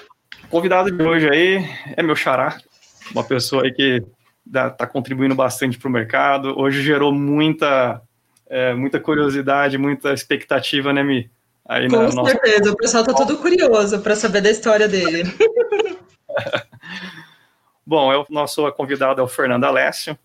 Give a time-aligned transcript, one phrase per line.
[0.51, 1.65] convidado de hoje aí
[1.97, 2.59] é meu xará,
[3.13, 4.03] uma pessoa aí que
[4.47, 6.59] está contribuindo bastante para o mercado.
[6.59, 8.03] Hoje gerou muita,
[8.49, 11.31] é, muita curiosidade, muita expectativa, né, Mi?
[11.69, 12.73] Aí Com certeza, nossa...
[12.73, 15.25] o pessoal está todo curioso para saber da história dele.
[17.87, 20.19] Bom, é o nosso convidado é o Fernando Alessio,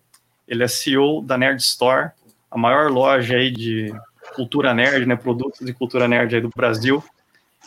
[0.48, 2.10] ele é CEO da Nerd Store,
[2.50, 3.92] a maior loja aí de
[4.34, 7.02] cultura nerd, né, produtos de cultura nerd aí do Brasil.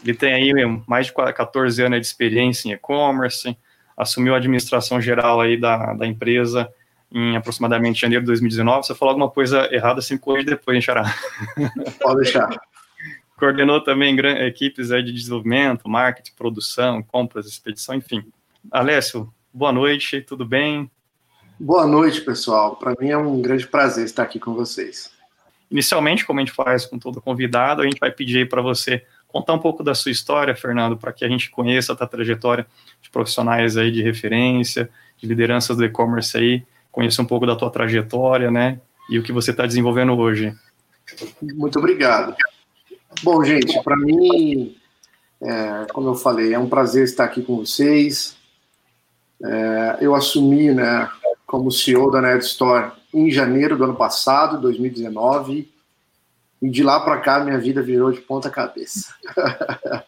[0.04, 0.52] Ele tem aí
[0.88, 3.58] mais de 14 anos de experiência em e-commerce,
[3.96, 6.68] assumiu a administração geral aí da, da empresa
[7.12, 8.86] em aproximadamente janeiro de 2019.
[8.86, 11.04] Se eu falar alguma coisa errada, cinco anos depois, hein, Xará?
[12.02, 12.50] Pode deixar.
[13.44, 14.18] Coordenou também
[14.48, 18.24] equipes de desenvolvimento, marketing, produção, compras, expedição, enfim.
[18.72, 20.90] Alessio, boa noite, tudo bem?
[21.60, 22.78] Boa noite, pessoal.
[22.78, 25.12] Para mim é um grande prazer estar aqui com vocês.
[25.70, 29.52] Inicialmente, como a gente faz com todo convidado, a gente vai pedir para você contar
[29.56, 32.66] um pouco da sua história, Fernando, para que a gente conheça a tua trajetória
[33.02, 37.70] de profissionais aí de referência, de lideranças do e-commerce aí, conheça um pouco da tua
[37.70, 38.80] trajetória, né,
[39.10, 40.56] e o que você está desenvolvendo hoje.
[41.42, 42.34] Muito obrigado.
[43.22, 44.76] Bom, gente, para mim,
[45.42, 48.36] é, como eu falei, é um prazer estar aqui com vocês.
[49.44, 51.10] É, eu assumi, né,
[51.46, 55.72] como CEO da Nerd Store em janeiro do ano passado, 2019,
[56.62, 59.14] e de lá para cá minha vida virou de ponta cabeça.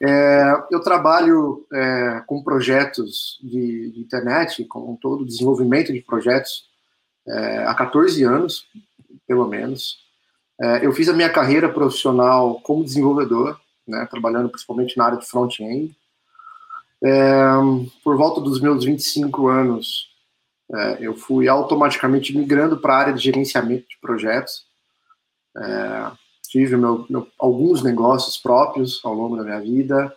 [0.00, 6.68] é, eu trabalho é, com projetos de, de, internet, com todo o desenvolvimento de projetos,
[7.28, 8.66] é, há 14 anos,
[9.26, 10.05] pelo menos.
[10.60, 15.26] É, eu fiz a minha carreira profissional como desenvolvedor, né, trabalhando principalmente na área de
[15.26, 15.94] front-end.
[17.04, 17.42] É,
[18.02, 20.08] por volta dos meus 25 anos,
[20.72, 24.64] é, eu fui automaticamente migrando para a área de gerenciamento de projetos.
[25.56, 26.10] É,
[26.48, 30.12] tive meu, meu, alguns negócios próprios ao longo da minha vida.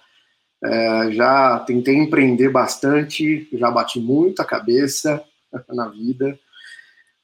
[0.64, 5.24] É, já tentei empreender bastante, já bati muita cabeça
[5.70, 6.38] na vida.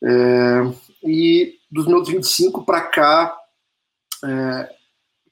[0.04, 0.62] É,
[1.04, 3.38] e dos meus 25 para cá,
[4.24, 4.76] é,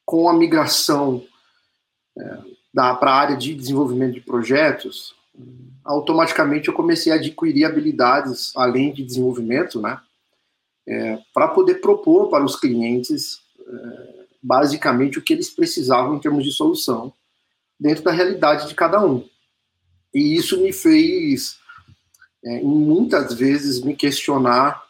[0.06, 1.26] com a migração
[2.18, 2.38] é,
[2.74, 5.16] para a área de desenvolvimento de projetos,
[5.84, 10.00] automaticamente eu comecei a adquirir habilidades além de desenvolvimento, né?
[10.86, 16.44] É, para poder propor para os clientes é, basicamente o que eles precisavam em termos
[16.44, 17.14] de solução
[17.79, 19.28] dentro da realidade de cada um.
[20.14, 21.58] E isso me fez,
[22.44, 24.84] é, muitas vezes, me questionar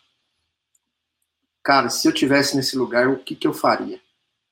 [1.63, 3.99] cara, se eu tivesse nesse lugar, o que, que eu faria?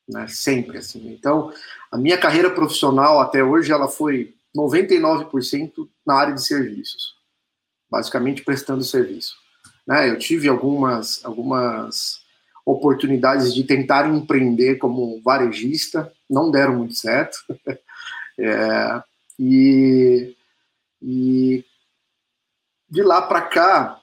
[0.07, 0.27] Né?
[0.27, 1.11] Sempre assim.
[1.11, 1.53] Então,
[1.91, 7.15] a minha carreira profissional até hoje, ela foi 99% na área de serviços,
[7.89, 9.35] basicamente prestando serviço.
[9.85, 10.09] Né?
[10.09, 12.21] Eu tive algumas, algumas
[12.65, 17.37] oportunidades de tentar empreender como varejista, não deram muito certo.
[18.39, 19.03] é,
[19.39, 20.35] e,
[21.01, 21.65] e
[22.89, 24.00] de lá para cá,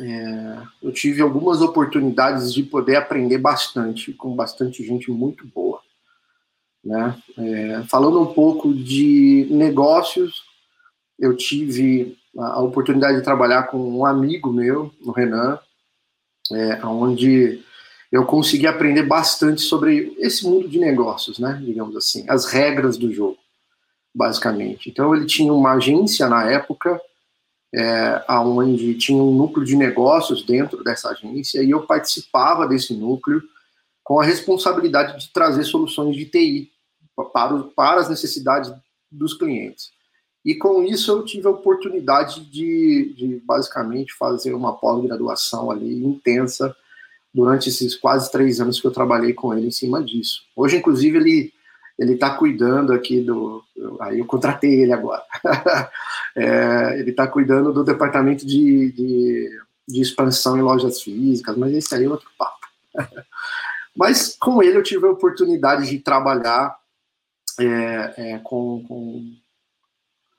[0.00, 5.80] é, eu tive algumas oportunidades de poder aprender bastante com bastante gente muito boa.
[6.84, 7.16] Né?
[7.38, 10.42] É, falando um pouco de negócios,
[11.18, 15.58] eu tive a, oportunidade de trabalhar com um amigo meu, o Renan,
[16.52, 17.62] é, onde
[18.12, 21.60] eu consegui aprender bastante sobre esse mundo de negócios, né?
[21.64, 23.38] Digamos assim, as regras do jogo,
[24.14, 24.90] basicamente.
[24.90, 27.00] Então ele tinha uma agência na época,
[27.76, 33.42] é, onde tinha um núcleo de negócios dentro dessa agência e eu participava desse núcleo
[34.02, 36.70] com a responsabilidade de trazer soluções de TI
[37.32, 38.72] para, para as necessidades
[39.10, 39.90] dos clientes.
[40.44, 46.76] E com isso eu tive a oportunidade de, de basicamente fazer uma pós-graduação ali intensa
[47.32, 50.42] durante esses quase três anos que eu trabalhei com ele em cima disso.
[50.54, 51.53] Hoje, inclusive, ele
[51.98, 53.62] ele está cuidando aqui do.
[54.00, 55.22] Aí eu contratei ele agora.
[56.36, 61.94] é, ele está cuidando do departamento de, de, de, expansão em lojas físicas, mas esse
[61.94, 62.66] aí é outro papo.
[63.96, 66.76] mas com ele eu tive a oportunidade de trabalhar
[67.60, 69.34] é, é, com, com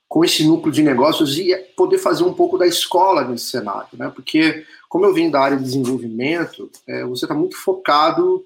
[0.07, 4.09] com esse núcleo de negócios e poder fazer um pouco da escola nesse cenário, né?
[4.15, 8.45] Porque, como eu vim da área de desenvolvimento, é, você está muito focado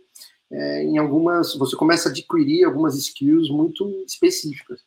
[0.52, 1.56] é, em algumas.
[1.56, 4.82] Você começa a adquirir algumas skills muito específicas.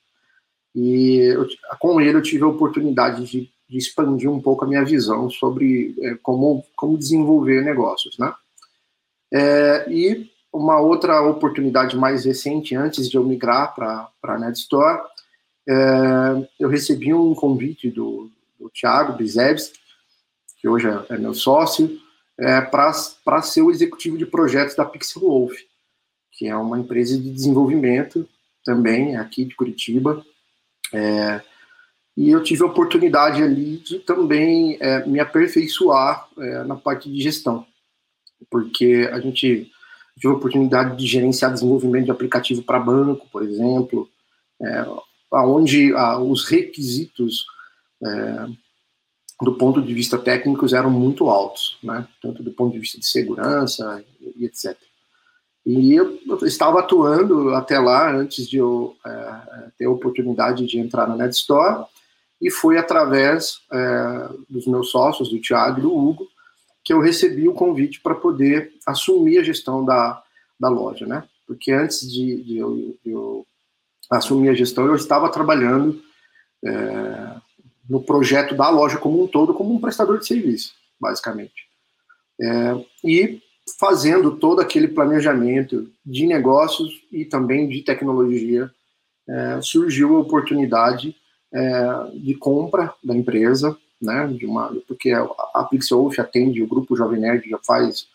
[0.74, 1.46] E eu,
[1.78, 5.94] com ele eu tive a oportunidade de, de, expandir um pouco a minha visão sobre
[6.00, 8.32] é, como, como desenvolver negócios, né?
[9.30, 15.00] É, e uma outra oportunidade mais recente, antes de eu migrar para a NetStore,
[15.68, 19.78] é, eu recebi um convite do, do Thiago Bizebski,
[20.58, 21.98] que hoje é, é meu sócio,
[22.38, 25.52] é, para ser o executivo de projetos da Pixel Wolf,
[26.32, 28.28] que é uma empresa de desenvolvimento
[28.64, 30.24] também aqui de Curitiba.
[30.92, 31.40] É,
[32.16, 37.20] e eu tive a oportunidade ali de também é, me aperfeiçoar é, na parte de
[37.20, 37.66] gestão,
[38.50, 39.70] porque a gente
[40.18, 44.08] tive a oportunidade de gerenciar desenvolvimento de aplicativo para banco, por exemplo,
[44.60, 44.84] é,
[45.32, 47.46] onde ah, os requisitos
[48.04, 48.46] é,
[49.42, 52.06] do ponto de vista técnicos eram muito altos, né?
[52.20, 54.76] tanto do ponto de vista de segurança e etc.
[55.64, 61.06] E eu, estava atuando até lá antes de eu é, ter a oportunidade de entrar
[61.06, 61.84] na NetStore
[62.40, 66.26] e foi através é, dos meus sócios, do Thiago e do Hugo,
[66.84, 70.20] que eu recebi o convite para poder assumir a gestão da,
[70.58, 71.24] da loja, né?
[71.46, 73.46] Porque antes de, de, eu, de eu
[74.10, 76.02] assumir a gestão, eu estava trabalhando
[76.64, 77.36] é,
[77.88, 81.68] no projeto da loja como um todo, como um prestador de serviço, basicamente.
[82.40, 83.40] É, e
[83.78, 88.70] fazendo todo aquele planejamento de negócios e também de tecnologia,
[89.28, 91.14] é, surgiu a oportunidade
[91.52, 97.20] é, de compra da empresa, né, de uma, porque a Pixelwolf atende o grupo Jovem
[97.20, 98.08] Nerd já faz,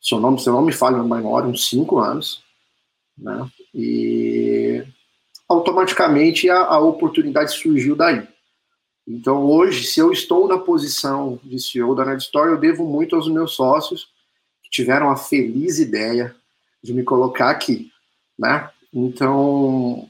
[0.00, 2.42] se eu não, se eu não me falha na memória, uns cinco anos,
[3.16, 4.84] né, e
[5.48, 8.26] automaticamente a, a oportunidade surgiu daí.
[9.08, 13.26] Então, hoje, se eu estou na posição de CEO da NetStore, eu devo muito aos
[13.26, 14.08] meus sócios
[14.62, 16.36] que tiveram a feliz ideia
[16.84, 17.90] de me colocar aqui,
[18.38, 18.68] né?
[18.92, 20.06] Então,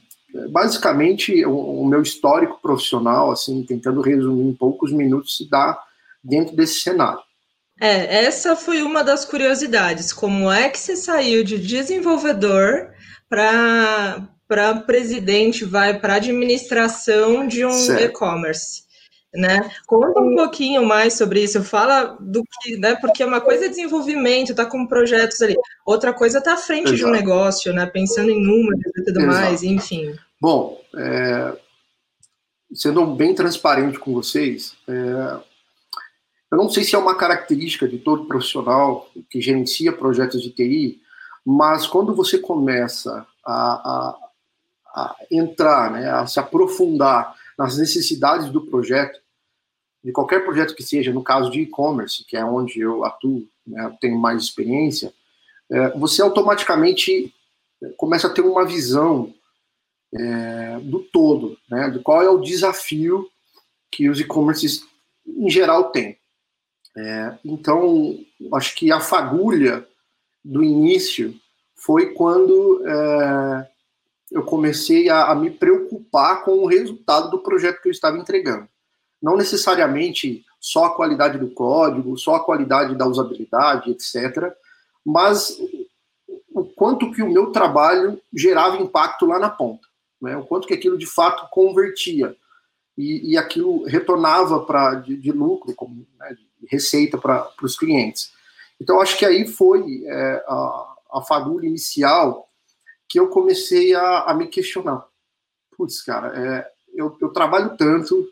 [0.49, 5.81] basicamente, o, o meu histórico profissional, assim, tentando resumir em poucos minutos, se dá
[6.21, 7.21] dentro desse cenário.
[7.79, 10.11] É, essa foi uma das curiosidades.
[10.11, 12.89] Como é que você saiu de desenvolvedor
[13.29, 18.88] para para presidente, vai para administração de um e-commerce?
[19.33, 19.69] Né?
[19.85, 22.95] Conta um pouquinho mais sobre isso, fala do que, né?
[22.95, 25.55] Porque uma coisa é desenvolvimento, tá com projetos ali,
[25.85, 26.97] outra coisa tá à frente Exato.
[26.97, 27.85] de um negócio, né?
[27.85, 29.35] Pensando em números e tudo Exato.
[29.35, 30.15] mais, enfim.
[30.41, 31.57] Bom, é,
[32.73, 35.39] sendo bem transparente com vocês, é,
[36.51, 40.99] eu não sei se é uma característica de todo profissional que gerencia projetos de TI,
[41.45, 44.17] mas quando você começa a, a,
[44.95, 49.19] a entrar, né, a se aprofundar nas necessidades do projeto,
[50.01, 53.97] de qualquer projeto que seja, no caso de e-commerce, que é onde eu atuo, né,
[53.99, 55.13] tenho mais experiência,
[55.69, 57.35] é, você automaticamente
[57.97, 59.33] começa a ter uma visão
[60.15, 63.29] é, do todo, né, de qual é o desafio
[63.91, 64.87] que os e-commerces
[65.27, 66.17] em geral têm.
[66.95, 68.17] É, então,
[68.53, 69.85] acho que a fagulha
[70.45, 71.37] do início
[71.75, 73.69] foi quando é,
[74.31, 78.67] eu comecei a, a, me preocupar com o resultado do projeto que eu estava entregando.
[79.21, 84.53] Não necessariamente só a qualidade do código, só a qualidade da usabilidade, etc.,
[85.05, 85.57] mas
[86.53, 89.87] o quanto que o meu trabalho gerava impacto lá na ponta,
[90.21, 90.35] né?
[90.37, 92.35] o quanto que aquilo de fato convertia
[92.97, 98.33] e, e aquilo retornava para de, de, lucro, como né, de receita para os clientes.
[98.79, 102.48] Então acho que aí foi é, a, a fagulha inicial
[103.09, 105.03] que eu comecei a, a me questionar.
[105.75, 108.29] Putz, cara, é, eu, eu, trabalho tanto,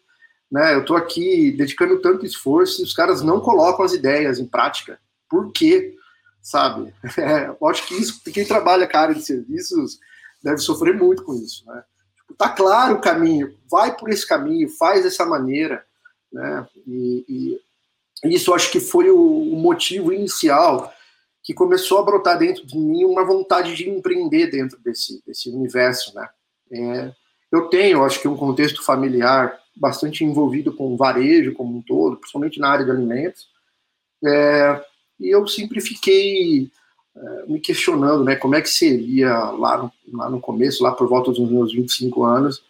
[0.52, 0.76] né?
[0.76, 5.00] Eu estou aqui dedicando tanto esforço e os caras não colocam as ideias em prática.
[5.28, 5.96] Por quê?
[6.42, 6.94] Sabe?
[7.18, 10.00] É, eu acho que isso, quem trabalha com a área de serviços
[10.44, 11.84] deve sofrer muito com isso, né?
[12.16, 15.84] Tipo, tá claro o caminho, vai por esse caminho, faz dessa maneira,
[16.32, 16.68] né?
[16.86, 17.60] E,
[18.24, 20.94] e isso acho que foi o, o motivo inicial
[21.48, 26.14] que começou a brotar dentro de mim uma vontade de empreender dentro desse, desse universo,
[26.14, 26.28] né?
[26.70, 27.14] É,
[27.50, 32.60] eu tenho, acho que, um contexto familiar bastante envolvido com varejo como um todo, principalmente
[32.60, 33.48] na área de alimentos,
[34.26, 34.84] é,
[35.18, 36.70] e eu sempre fiquei
[37.16, 41.08] é, me questionando, né, como é que seria lá no, lá no começo, lá por
[41.08, 42.62] volta dos meus 25 anos,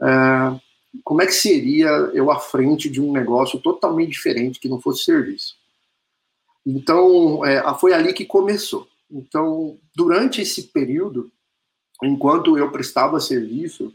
[0.00, 0.60] é,
[1.02, 5.02] como é que seria eu à frente de um negócio totalmente diferente que não fosse
[5.02, 5.58] serviço.
[6.66, 8.86] Então, é, foi ali que começou.
[9.10, 11.30] Então, durante esse período,
[12.02, 13.92] enquanto eu prestava serviço,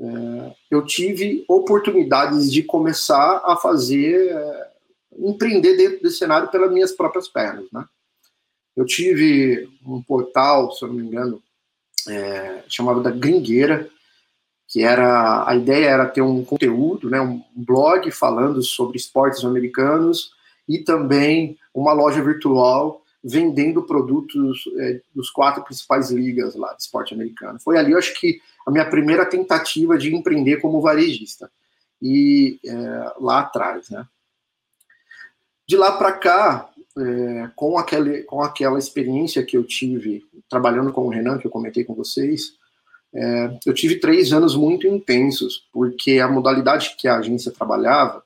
[0.00, 4.70] é, eu tive oportunidades de começar a fazer, é,
[5.18, 7.84] empreender dentro desse cenário pelas minhas próprias pernas, né?
[8.76, 11.40] Eu tive um portal, se eu não me engano,
[12.08, 13.88] é, chamado da Gringueira,
[14.68, 20.32] que era a ideia era ter um conteúdo, né, um blog falando sobre esportes americanos
[20.68, 27.14] e também uma loja virtual vendendo produtos é, dos quatro principais ligas lá de esporte
[27.14, 27.58] americano.
[27.58, 31.50] Foi ali, eu acho que a minha primeira tentativa de empreender como varejista
[32.00, 34.06] e é, lá atrás, né?
[35.66, 41.06] De lá para cá, é, com, aquele, com aquela experiência que eu tive trabalhando com
[41.06, 42.54] o Renan, que eu comentei com vocês,
[43.14, 48.22] é, eu tive três anos muito intensos, porque a modalidade que a agência trabalhava,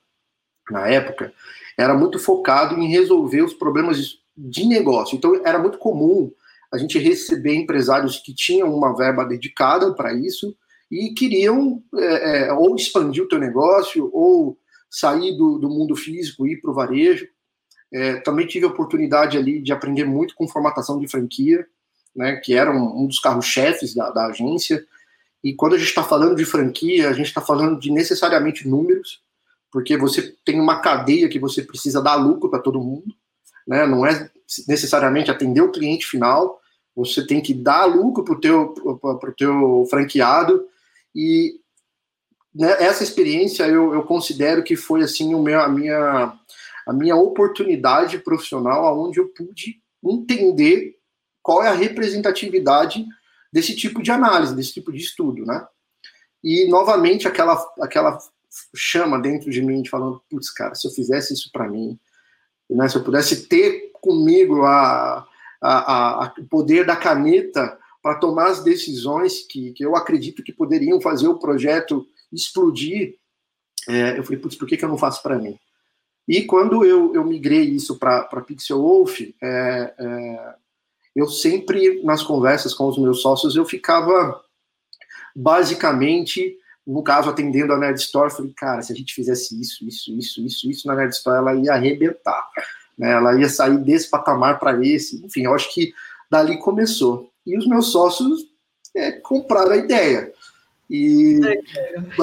[0.69, 1.33] na época,
[1.79, 5.15] era muito focado em resolver os problemas de negócio.
[5.15, 6.29] Então, era muito comum
[6.69, 10.53] a gente receber empresários que tinham uma verba dedicada para isso
[10.91, 14.57] e queriam é, é, ou expandir o teu negócio ou
[14.89, 17.25] sair do, do mundo físico e ir para o varejo.
[17.93, 21.65] É, também tive a oportunidade ali de aprender muito com formatação de franquia,
[22.13, 24.85] né, que era um, um dos carros-chefes da, da, agência.
[25.41, 29.21] E quando a gente está falando de franquia, a gente está falando de necessariamente números,
[29.71, 33.13] porque você tem uma cadeia que você precisa dar lucro para todo mundo,
[33.67, 34.29] né, não é
[34.67, 36.59] necessariamente atender o cliente final,
[36.95, 38.73] você tem que dar lucro para o teu,
[39.37, 40.65] teu franqueado,
[41.15, 41.59] e
[42.53, 46.33] né, essa experiência eu, eu considero que foi assim o meu, a minha
[46.87, 50.95] a minha oportunidade profissional, onde eu pude entender
[51.43, 53.05] qual é a representatividade
[53.53, 55.67] desse tipo de análise, desse tipo de estudo, né?
[56.43, 58.17] E novamente aquela aquela
[58.75, 61.97] chama dentro de mim falando, putz, cara, se eu fizesse isso para mim,
[62.69, 65.27] né, se eu pudesse ter comigo a,
[65.61, 70.53] a, a, o poder da caneta para tomar as decisões que, que eu acredito que
[70.53, 73.15] poderiam fazer o projeto explodir,
[73.87, 75.57] é, eu falei, putz, por que, que eu não faço para mim?
[76.27, 80.55] E quando eu, eu migrei isso para Pixel Wolf, é, é,
[81.15, 84.39] eu sempre, nas conversas com os meus sócios, eu ficava
[85.35, 86.55] basicamente,
[86.89, 90.11] no caso, atendendo a Nerd Store, eu falei, cara, se a gente fizesse isso, isso,
[90.11, 92.47] isso, isso, isso na Nerd Store, ela ia arrebentar.
[92.97, 93.11] Né?
[93.11, 95.23] Ela ia sair desse patamar para esse.
[95.23, 95.93] Enfim, eu acho que
[96.31, 97.31] dali começou.
[97.45, 98.41] E os meus sócios
[98.95, 100.33] é, compraram a ideia.
[100.89, 101.39] E,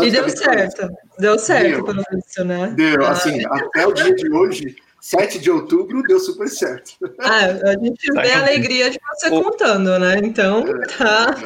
[0.02, 0.88] e deu certo,
[1.20, 2.74] deu certo deu, pelo visto, né?
[2.76, 3.12] Deu, ah.
[3.12, 6.96] assim, até o dia de hoje, 7 de outubro, deu super certo.
[7.20, 10.18] Ah, a gente vê a alegria de você contando, né?
[10.18, 11.36] Então, é, tá.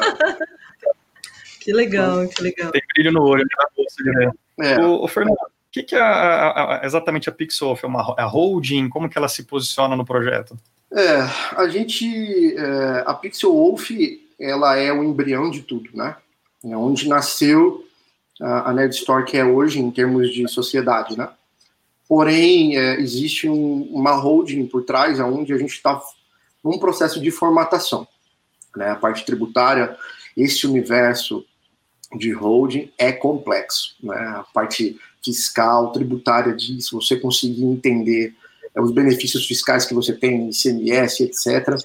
[1.70, 2.72] Que legal, que legal.
[2.72, 4.84] Tem brilho no olho, na bolsa de é.
[4.84, 7.84] o, o Fernando, o que, que é a, a, exatamente a Pixof?
[7.84, 8.88] É uma a holding?
[8.88, 10.58] Como que ela se posiciona no projeto?
[10.92, 11.20] É,
[11.56, 13.90] a gente, é, a Pixel Wolf,
[14.38, 16.16] ela é o embrião de tudo, né?
[16.64, 17.84] é onde nasceu
[18.40, 21.28] a Nerd Store que é hoje em termos de sociedade, né?
[22.08, 26.00] Porém, é, existe um, uma holding por trás, onde a gente está
[26.64, 28.08] num processo de formatação.
[28.74, 28.90] Né?
[28.90, 29.96] A parte tributária,
[30.36, 31.44] esse universo
[32.16, 33.96] de holding é complexo.
[34.02, 34.16] Né?
[34.16, 38.34] A parte fiscal, tributária disso, você conseguir entender
[38.74, 41.76] é, os benefícios fiscais que você tem, ICMS, etc.,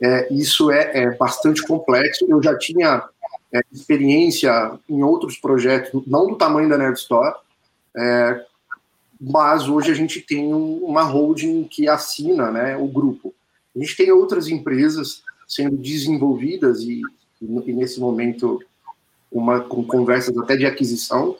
[0.00, 2.24] é, isso é, é bastante complexo.
[2.28, 3.04] Eu já tinha
[3.52, 7.34] é, experiência em outros projetos, não do tamanho da Nerd Store,
[7.96, 8.44] é,
[9.20, 13.34] mas hoje a gente tem um, uma holding que assina né, o grupo.
[13.74, 17.00] A gente tem outras empresas sendo desenvolvidas e,
[17.42, 18.62] e nesse momento
[19.30, 21.36] uma, com conversas até de aquisição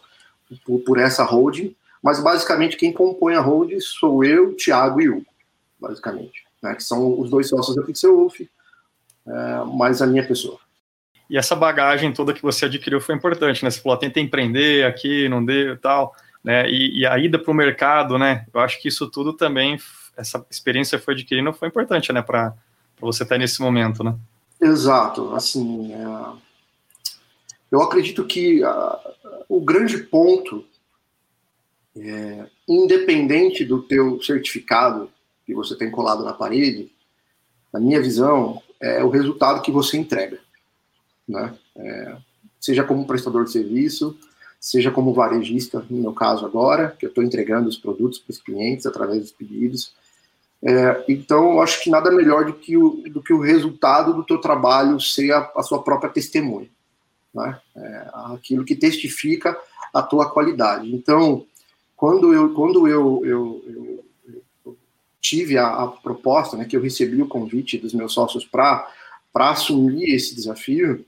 [0.65, 5.27] por, por, essa holding, mas basicamente quem compõe a holding sou eu, Thiago e Hugo,
[5.81, 10.59] basicamente, né, que são os dois sócios da Pixel Wolf, é, mais a minha pessoa.
[11.29, 13.71] E essa bagagem toda que você adquiriu foi importante, né?
[13.71, 16.15] Você falou, tenta empreender aqui, não deu e tal.
[16.43, 16.69] né?
[16.71, 18.47] E, e a ida para o mercado, né?
[18.53, 19.79] Eu acho que isso tudo também,
[20.17, 22.23] essa experiência foi adquirindo, foi importante, né?
[22.23, 22.55] Para
[22.99, 24.17] você estar nesse momento, né?
[24.59, 25.35] Exato.
[25.35, 26.48] Assim, é...
[27.71, 28.99] eu acredito que uh,
[29.49, 30.65] o grande ponto,
[31.97, 35.11] é, independente do teu certificado
[35.45, 36.93] que você tem colado na parede,
[37.73, 40.39] na minha visão, é o resultado que você entrega,
[41.27, 41.55] né?
[41.77, 42.17] É,
[42.61, 44.17] seja como prestador de serviço,
[44.61, 48.41] seja como varejista, no meu caso agora, que eu estou entregando os produtos para os
[48.41, 49.93] clientes através dos pedidos.
[50.63, 54.25] É, então, eu acho que nada melhor do que o, do que o resultado do
[54.25, 56.69] teu trabalho ser a, a sua própria testemunha,
[57.39, 57.61] né?
[57.77, 59.59] É, aquilo que testifica
[59.93, 60.95] a tua qualidade.
[60.95, 61.47] Então,
[61.97, 64.05] quando eu, quando eu, eu, eu,
[64.65, 64.79] eu
[65.21, 68.87] tive a, a, proposta, né, que eu recebi o convite dos meus sócios para
[69.35, 71.05] assumir esse desafio,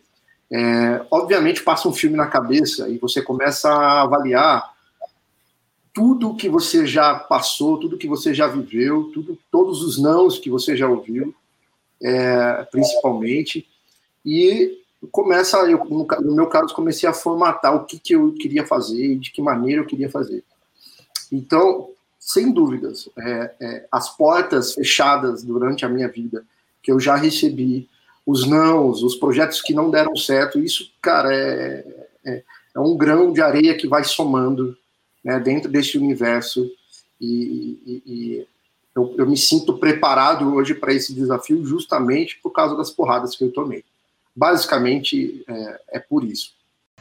[0.52, 4.74] é, obviamente passa um filme na cabeça e você começa a avaliar
[5.92, 10.50] tudo que você já passou, tudo que você já viveu, tudo, todos os nãos que
[10.50, 11.34] você já ouviu,
[12.02, 13.68] é, principalmente,
[14.24, 14.78] e
[15.08, 19.16] começa, eu, no, meu caso, comecei a formatar o que, que eu queria fazer e
[19.16, 20.44] de que maneira eu queria fazer.
[21.32, 26.44] Então, sem dúvidas, é, é, as portas fechadas durante a minha vida
[26.82, 27.88] que eu já recebi,
[28.26, 32.42] os nãos, os projetos que não deram certo, isso, cara, é, é,
[32.74, 34.76] é um grão de areia que vai somando
[35.24, 36.70] né, dentro desse universo
[37.20, 38.46] e, e, e
[38.94, 43.44] eu, eu, me sinto preparado hoje para esse desafio justamente por causa das porradas que
[43.44, 43.84] eu tomei.
[44.34, 46.60] Basicamente, é, é por isso.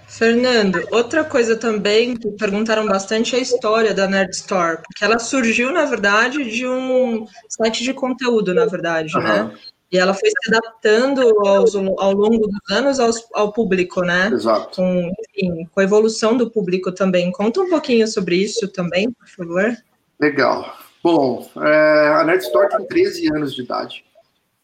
[0.09, 5.19] Fernando, outra coisa também que perguntaram bastante é a história da Nerd Store, porque ela
[5.19, 9.23] surgiu, na verdade, de um site de conteúdo, na verdade, uhum.
[9.23, 9.53] né?
[9.91, 14.29] E ela foi se adaptando aos, ao longo dos anos aos, ao público, né?
[14.33, 14.77] Exato.
[14.77, 17.31] Com, enfim, com a evolução do público também.
[17.31, 19.77] Conta um pouquinho sobre isso também, por favor.
[20.19, 20.75] Legal.
[21.03, 24.03] Bom, é, a Nerd Store tem 13 anos de idade.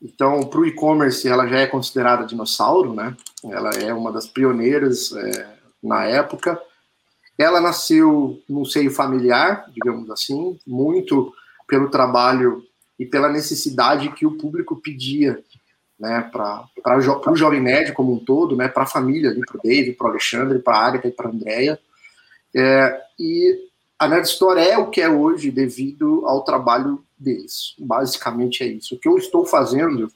[0.06, 3.18] Então, para o e-commerce, ela já é considerada dinossauro, né?
[3.44, 5.48] Ela é uma das pioneiras é,
[5.82, 6.62] na época.
[7.36, 11.34] Ela nasceu no seio familiar, digamos assim, muito
[11.68, 12.63] pelo trabalho
[13.00, 15.44] e pela necessidade que o público pedia
[16.00, 19.94] né, para o Jovem Nerd como um todo, né, para a família, para o Dave,
[19.94, 21.80] para o Alexandre, para a Agatha e para a Andrea.
[22.56, 23.60] É, e
[23.98, 27.75] a Nerd Store é o que é hoje devido ao trabalho deles.
[27.80, 28.95] Basicamente é isso.
[28.95, 30.12] O que eu estou fazendo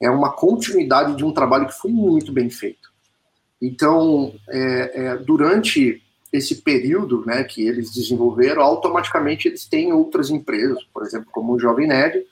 [0.00, 2.90] é uma continuidade de um trabalho que foi muito bem feito.
[3.60, 10.82] Então, é, é, durante esse período né, que eles desenvolveram, automaticamente eles têm outras empresas,
[10.94, 12.24] por exemplo, como o Jovem Nerd,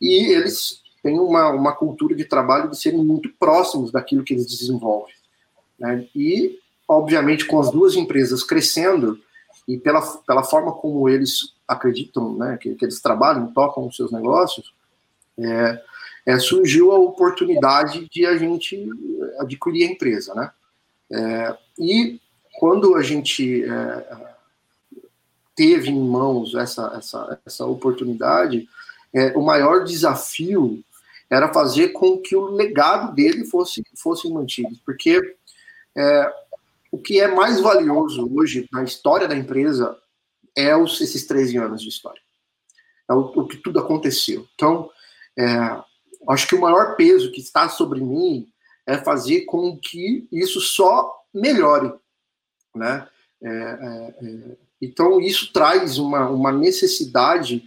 [0.00, 4.46] e eles têm uma, uma cultura de trabalho de serem muito próximos daquilo que eles
[4.46, 5.14] desenvolvem.
[5.78, 6.06] Né?
[6.14, 9.18] E, obviamente, com as duas empresas crescendo,
[9.66, 14.12] e pela, pela forma como eles acreditam né, que, que eles trabalham, tocam os seus
[14.12, 14.72] negócios,
[15.38, 15.82] é,
[16.26, 18.88] é, surgiu a oportunidade de a gente
[19.38, 20.34] adquirir a empresa.
[20.34, 20.50] Né?
[21.10, 22.20] É, e
[22.58, 24.32] quando a gente é,
[25.54, 28.68] teve em mãos essa, essa, essa oportunidade,
[29.12, 30.82] é, o maior desafio
[31.28, 35.18] era fazer com que o legado dele fosse, fosse mantido, porque
[35.96, 36.32] é,
[36.90, 39.96] o que é mais valioso hoje na história da empresa
[40.56, 42.20] é os, esses 13 anos de história.
[43.08, 44.46] É o, o que tudo aconteceu.
[44.54, 44.90] Então,
[45.38, 45.46] é,
[46.28, 48.48] acho que o maior peso que está sobre mim
[48.86, 51.92] é fazer com que isso só melhore
[52.74, 53.06] né?
[53.42, 57.64] É, é, é, então, isso traz uma, uma necessidade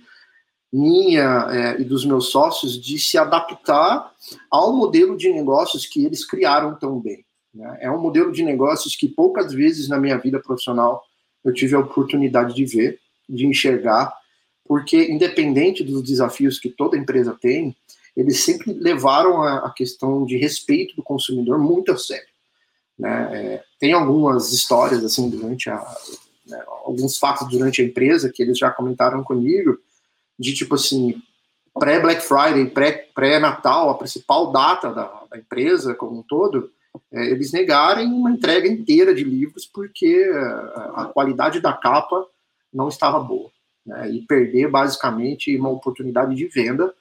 [0.72, 4.12] minha é, e dos meus sócios de se adaptar
[4.52, 7.26] ao modelo de negócios que eles criaram tão bem.
[7.54, 7.78] Né?
[7.82, 11.02] É um modelo de negócios que poucas vezes na minha vida profissional
[11.46, 14.12] eu tive a oportunidade de ver, de enxergar,
[14.68, 17.76] porque independente dos desafios que toda empresa tem,
[18.18, 22.28] eles sempre levaram a, questão de respeito do consumidor muito a sério.
[22.98, 23.30] Né?
[23.32, 25.86] É, tem algumas histórias assim durante a
[26.48, 29.78] né, alguns fatos durante a empresa que eles já comentaram comigo
[30.40, 31.22] de tipo assim
[31.78, 36.72] pré Black Friday, pré pré Natal, a principal data da, da empresa como um todo,
[37.16, 42.28] eles negarem uma entrega inteira de livros porque a, a qualidade da capa
[42.74, 43.52] não estava boa
[43.86, 46.94] né, e perder basicamente uma oportunidade de venda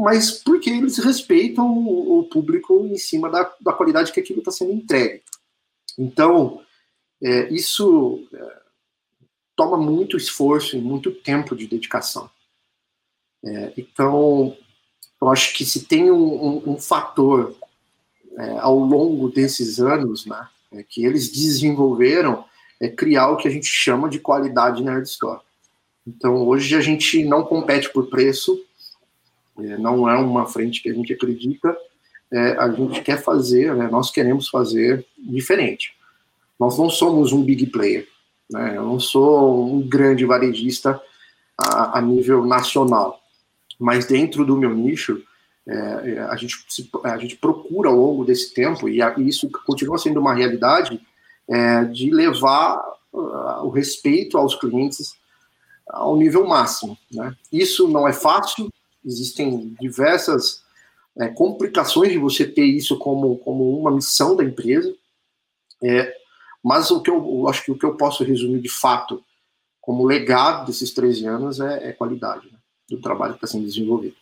[0.00, 4.50] mas porque eles respeitam o, o público em cima da, da qualidade que aquilo está
[4.50, 5.22] sendo entregue.
[5.98, 6.62] Então,
[7.22, 8.60] é, isso é,
[9.54, 12.30] toma muito esforço e muito tempo de dedicação.
[13.44, 14.56] É, então,
[15.20, 17.54] eu acho que se tem um, um, um fator
[18.40, 22.44] é, ao longo desses anos né, é, que eles desenvolveram,
[22.80, 25.40] é criar o que a gente chama de qualidade Nerd Store.
[26.06, 28.58] Então, hoje a gente não compete por preço,
[29.58, 31.76] é, não é uma frente que a gente acredita,
[32.32, 35.94] é, a gente quer fazer, né, nós queremos fazer diferente.
[36.58, 38.08] Nós não somos um big player,
[38.50, 40.98] né, eu não sou um grande varejista
[41.58, 43.20] a, a nível nacional,
[43.78, 45.22] mas dentro do meu nicho,
[45.66, 45.74] é,
[46.10, 46.56] é a, gente,
[47.04, 51.00] a gente procura ao longo desse tempo, e, a, e isso continua sendo uma realidade,
[51.48, 52.78] é, de levar
[53.12, 55.14] uh, o respeito aos clientes
[55.86, 56.96] ao nível máximo.
[57.10, 57.34] Né?
[57.52, 58.70] Isso não é fácil,
[59.04, 60.62] existem diversas
[61.18, 64.94] é, complicações de você ter isso como, como uma missão da empresa,
[65.82, 66.14] é,
[66.62, 69.22] mas o que eu, eu, acho que o que eu posso resumir de fato
[69.80, 74.14] como legado desses 13 anos é, é qualidade né, do trabalho que está sendo desenvolvido.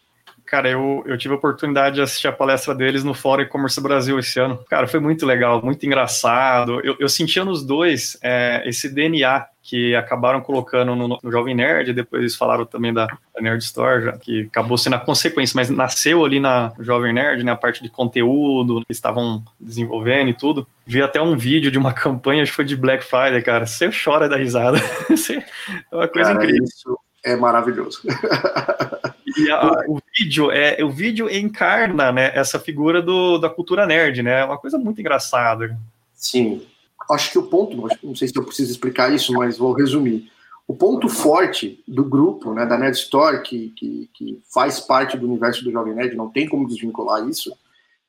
[0.48, 4.18] Cara, eu, eu tive a oportunidade de assistir a palestra deles no Fórum E-Commerce Brasil
[4.18, 4.58] esse ano.
[4.70, 6.80] Cara, foi muito legal, muito engraçado.
[6.82, 11.92] Eu, eu sentia nos dois é, esse DNA que acabaram colocando no, no, Jovem Nerd,
[11.92, 15.68] depois eles falaram também da, da Nerd Store, já, que acabou sendo a consequência, mas
[15.68, 20.66] nasceu ali na Jovem Nerd, né, a parte de conteúdo, que estavam desenvolvendo e tudo.
[20.86, 23.66] Vi até um vídeo de uma campanha, acho que foi de Black Friday, cara.
[23.66, 24.78] Você chora da risada.
[25.92, 26.64] é uma coisa cara, incrível.
[26.64, 28.00] Isso é maravilhoso.
[29.36, 34.22] E a, o vídeo é o vídeo encarna né, essa figura do, da cultura nerd,
[34.22, 34.40] né?
[34.40, 35.78] É uma coisa muito engraçada.
[36.14, 36.66] Sim.
[37.10, 40.30] Acho que o ponto, não sei se eu preciso explicar isso, mas vou resumir.
[40.66, 45.26] O ponto forte do grupo, né, da Nerd Store, que, que, que faz parte do
[45.26, 47.50] universo do Jovem Nerd, não tem como desvincular isso,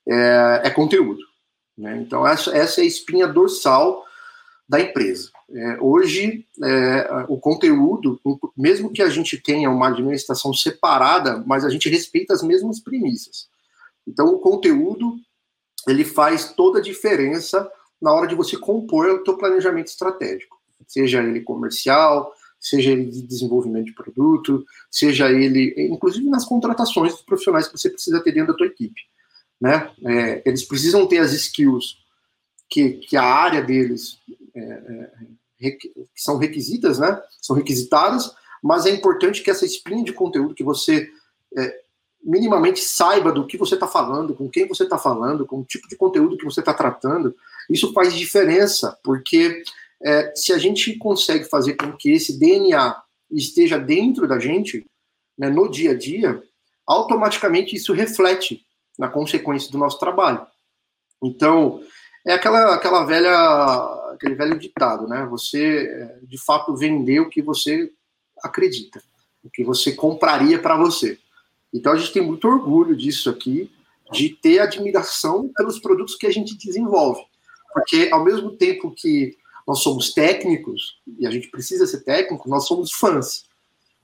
[0.05, 1.21] é, é conteúdo.
[1.77, 1.97] Né?
[2.01, 4.03] Então, essa, essa é a espinha dorsal
[4.67, 5.31] da empresa.
[5.51, 8.19] É, hoje, é, o conteúdo,
[8.55, 13.49] mesmo que a gente tenha uma administração separada, mas a gente respeita as mesmas premissas.
[14.07, 15.15] Então, o conteúdo,
[15.87, 17.69] ele faz toda a diferença
[18.01, 20.57] na hora de você compor o teu planejamento estratégico,
[20.87, 27.21] seja ele comercial, seja ele de desenvolvimento de produto, seja ele, inclusive nas contratações dos
[27.21, 29.01] profissionais que você precisa ter dentro da tua equipe.
[29.59, 29.91] Né?
[30.05, 31.97] É, eles precisam ter as skills
[32.69, 34.17] que, que a área deles
[34.55, 35.11] é, é,
[35.59, 37.21] que são requisitas, né?
[37.41, 41.09] São requisitadas, mas é importante que essa espinha de conteúdo que você
[41.57, 41.81] é,
[42.23, 45.87] minimamente saiba do que você está falando, com quem você está falando, com o tipo
[45.87, 47.35] de conteúdo que você está tratando,
[47.69, 49.63] isso faz diferença, porque
[50.01, 54.85] é, se a gente consegue fazer com que esse DNA esteja dentro da gente,
[55.37, 56.41] né, no dia a dia,
[56.85, 58.65] automaticamente isso reflete
[58.97, 60.45] na consequência do nosso trabalho.
[61.23, 61.81] Então,
[62.25, 63.31] é aquela, aquela velha
[64.19, 65.25] aquele velho ditado, né?
[65.27, 67.89] Você, de fato, vender o que você
[68.43, 69.01] acredita,
[69.43, 71.17] o que você compraria para você.
[71.73, 73.71] Então a gente tem muito orgulho disso aqui,
[74.11, 77.21] de ter admiração pelos produtos que a gente desenvolve.
[77.73, 82.65] Porque ao mesmo tempo que nós somos técnicos, e a gente precisa ser técnico, nós
[82.65, 83.45] somos fãs.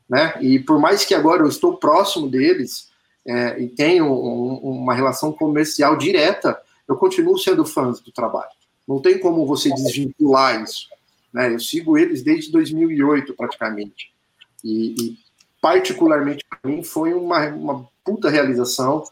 [0.08, 0.36] Né?
[0.42, 2.90] E por mais que agora eu estou próximo deles
[3.26, 8.52] é, e tenho um, uma relação comercial direta, eu continuo sendo fã do trabalho.
[8.88, 10.88] Não tem como você desvincular isso.
[11.34, 11.54] Né?
[11.54, 14.12] Eu sigo eles desde 2008, praticamente.
[14.64, 15.18] E, e
[15.62, 19.04] particularmente para mim, foi uma, uma puta realização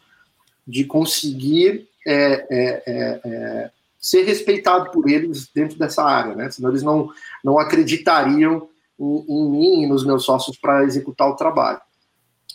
[0.68, 6.50] de conseguir é, é, é, é, ser respeitado por eles dentro dessa área, né?
[6.52, 7.10] Senão eles não,
[7.44, 11.82] não acreditariam em, em mim e nos meus sócios para executar o trabalho.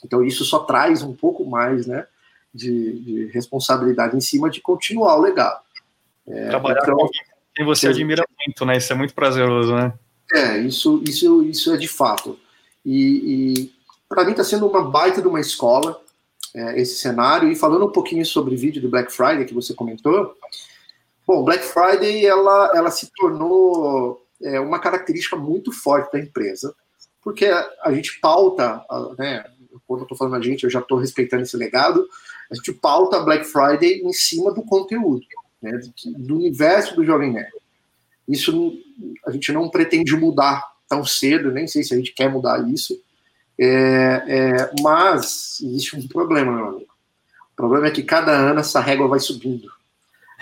[0.04, 2.06] Então isso só traz um pouco mais, né,
[2.54, 5.60] de, de responsabilidade em cima de continuar o legado.
[6.28, 7.08] É, Trabalhar então, com
[7.54, 8.76] quem você eu, admira muito, né?
[8.76, 9.92] Isso é muito prazeroso, né?
[10.32, 12.38] É, isso, isso, isso é de fato.
[12.84, 13.72] E, e
[14.08, 16.00] para mim está sendo uma baita de uma escola
[16.54, 17.50] é, esse cenário.
[17.50, 20.34] E falando um pouquinho sobre o vídeo do Black Friday que você comentou,
[21.26, 26.74] bom, Black Friday ela, ela se tornou é, uma característica muito forte da empresa,
[27.22, 29.44] porque a, a gente pauta, a, né?
[29.86, 32.06] Quando eu estou falando a gente, eu já estou respeitando esse legado.
[32.50, 35.26] A gente pauta Black Friday em cima do conteúdo
[35.60, 35.78] né,
[36.16, 37.52] do universo do Jovem Nerd.
[38.28, 38.72] Isso
[39.26, 42.98] a gente não pretende mudar tão cedo, nem sei se a gente quer mudar isso,
[43.58, 46.92] é, é, mas existe um problema, meu amigo.
[47.52, 49.68] O problema é que cada ano essa régua vai subindo.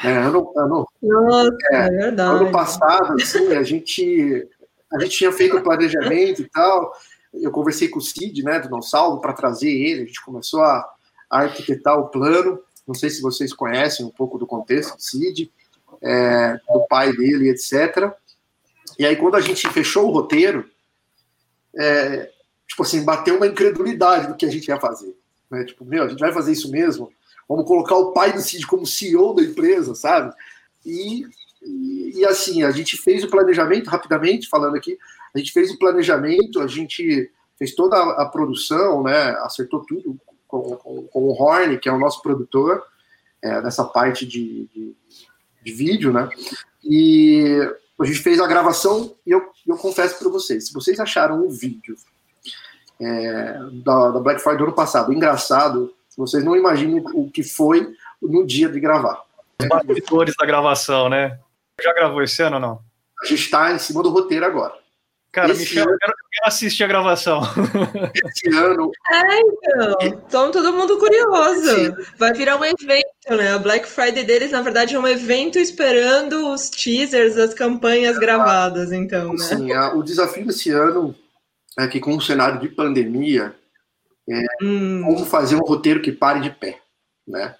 [0.04, 2.42] É, ano, ano, Nossa, é, é verdade.
[2.42, 4.46] Ano passado, assim, a gente,
[4.92, 6.92] a gente tinha feito o planejamento e tal.
[7.32, 10.02] Eu conversei com o Cid, né, do Não Salvo, para trazer ele.
[10.02, 10.86] A gente começou a,
[11.30, 12.60] a arquitetar o plano.
[12.86, 15.50] Não sei se vocês conhecem um pouco do contexto do Cid,
[16.00, 18.12] é, do pai dele, etc.
[18.98, 20.68] E aí, quando a gente fechou o roteiro,
[21.74, 22.30] é,
[22.66, 25.14] tipo assim, bateu uma incredulidade do que a gente ia fazer.
[25.50, 25.64] Né?
[25.64, 27.12] Tipo, meu, a gente vai fazer isso mesmo?
[27.48, 30.34] Vamos colocar o pai do Cid como CEO da empresa, sabe?
[30.86, 31.26] e,
[31.62, 34.96] e, e, assim, a gente fez o planejamento, rapidamente falando aqui,
[35.34, 40.16] a gente fez o planejamento, a gente fez toda a, a produção, né, acertou tudo
[40.46, 42.82] com, com, com, o Horn, que é o nosso produtor,
[43.42, 44.94] é, nessa parte de, de,
[45.64, 46.28] de vídeo, né,
[46.82, 47.58] e
[47.98, 51.50] a gente fez a gravação e eu, eu confesso para vocês, se vocês acharam o
[51.50, 51.96] vídeo
[53.00, 57.94] é, da, da, Black Friday do ano passado engraçado, vocês não imaginam o que foi
[58.20, 59.22] no dia de gravar.
[59.60, 61.38] Os bastidores da gravação, né?
[61.82, 62.80] Já gravou esse ano ou não?
[63.22, 64.74] A gente está em cima do roteiro agora.
[65.36, 65.92] Cara, esse Michel, ano...
[65.92, 67.42] eu, quero, eu quero assistir a gravação.
[68.24, 68.90] Esse ano.
[69.12, 69.96] É, então.
[70.00, 71.94] Então todo mundo curioso.
[72.16, 73.52] Vai virar um evento, né?
[73.52, 78.92] A Black Friday deles, na verdade, é um evento esperando os teasers, as campanhas gravadas,
[78.92, 79.44] então, né?
[79.44, 81.14] Sim, a, o desafio desse ano
[81.78, 83.54] é que, com o cenário de pandemia,
[84.26, 85.02] é hum.
[85.04, 86.80] como fazer um roteiro que pare de pé,
[87.28, 87.54] né?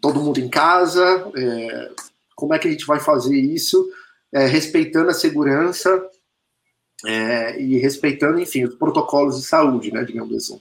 [0.00, 1.90] Todo mundo em casa, é,
[2.34, 3.86] como é que a gente vai fazer isso,
[4.32, 6.02] é, respeitando a segurança
[7.06, 10.60] é, e respeitando, enfim, os protocolos de saúde, né, digamos assim.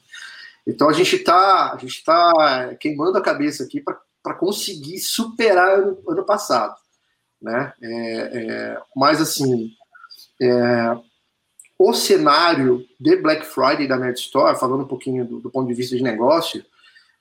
[0.66, 6.76] Então a gente está tá queimando a cabeça aqui para conseguir superar ano, ano passado,
[7.42, 7.74] né?
[7.82, 9.72] É, é, mas assim,
[10.40, 10.98] é,
[11.78, 15.74] o cenário de Black Friday da Nerd Store, falando um pouquinho do, do ponto de
[15.74, 16.64] vista de negócio,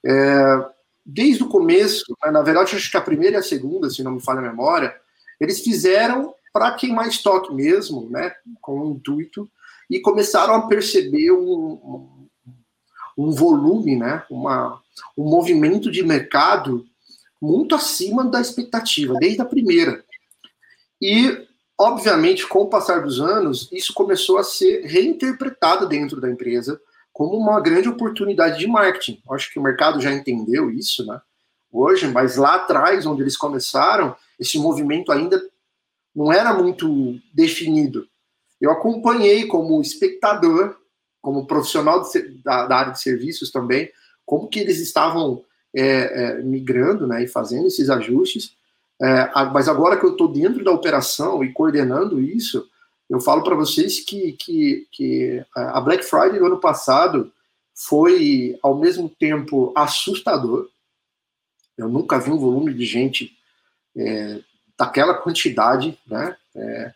[0.05, 0.67] é,
[1.05, 4.13] desde o começo, né, na verdade acho que a primeira e a segunda, se não
[4.13, 4.95] me falha a memória,
[5.41, 9.49] eles fizeram para queimar estoque mesmo, né, com o intuito,
[9.89, 12.29] e começaram a perceber um,
[13.17, 14.81] um volume, né, uma,
[15.17, 16.87] um movimento de mercado
[17.41, 20.05] muito acima da expectativa, desde a primeira.
[21.01, 21.47] E,
[21.79, 26.81] obviamente, com o passar dos anos, isso começou a ser reinterpretado dentro da empresa
[27.13, 29.21] como uma grande oportunidade de marketing.
[29.31, 31.21] Acho que o mercado já entendeu isso, né?
[31.73, 35.41] Hoje, mas lá atrás, onde eles começaram, esse movimento ainda
[36.15, 38.07] não era muito definido.
[38.61, 40.77] Eu acompanhei como espectador,
[41.21, 43.91] como profissional de, da, da, área de serviços também,
[44.27, 45.45] como que eles estavam
[45.75, 48.55] é, é, migrando né, e fazendo esses ajustes.
[49.01, 52.69] É, mas agora que eu estou dentro da operação e coordenando isso,
[53.09, 57.33] eu falo para vocês que, que, que a Black Friday do ano passado
[57.75, 60.69] foi, ao mesmo tempo, assustador.
[61.77, 63.37] Eu nunca vi um volume de gente
[63.97, 64.41] é,
[64.81, 66.35] daquela quantidade, né?
[66.57, 66.95] É,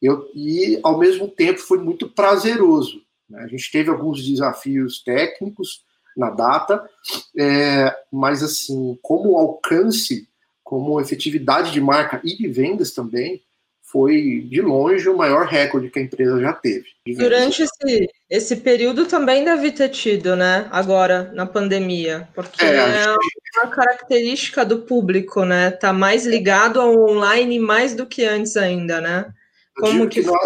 [0.00, 3.02] eu, e ao mesmo tempo foi muito prazeroso.
[3.28, 3.42] Né?
[3.42, 5.84] A gente teve alguns desafios técnicos
[6.16, 6.88] na data,
[7.36, 10.26] é, mas assim, como alcance,
[10.64, 13.42] como efetividade de marca e de vendas também,
[13.90, 16.86] foi de longe o maior recorde que a empresa já teve.
[17.16, 20.68] Durante esse, esse período também deve ter tido, né?
[20.70, 23.16] Agora, na pandemia, porque é, é
[23.56, 25.70] uma característica do público, né?
[25.70, 29.32] Tá mais ligado ao online mais do que antes ainda, né?
[29.74, 30.44] Como que, que nós,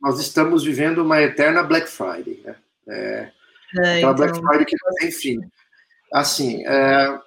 [0.00, 2.56] nós, estamos vivendo uma eterna Black Friday, né?
[2.88, 3.28] É,
[3.84, 4.14] é, então...
[4.14, 5.40] Black Friday que não tem fim.
[6.10, 7.18] Assim, é,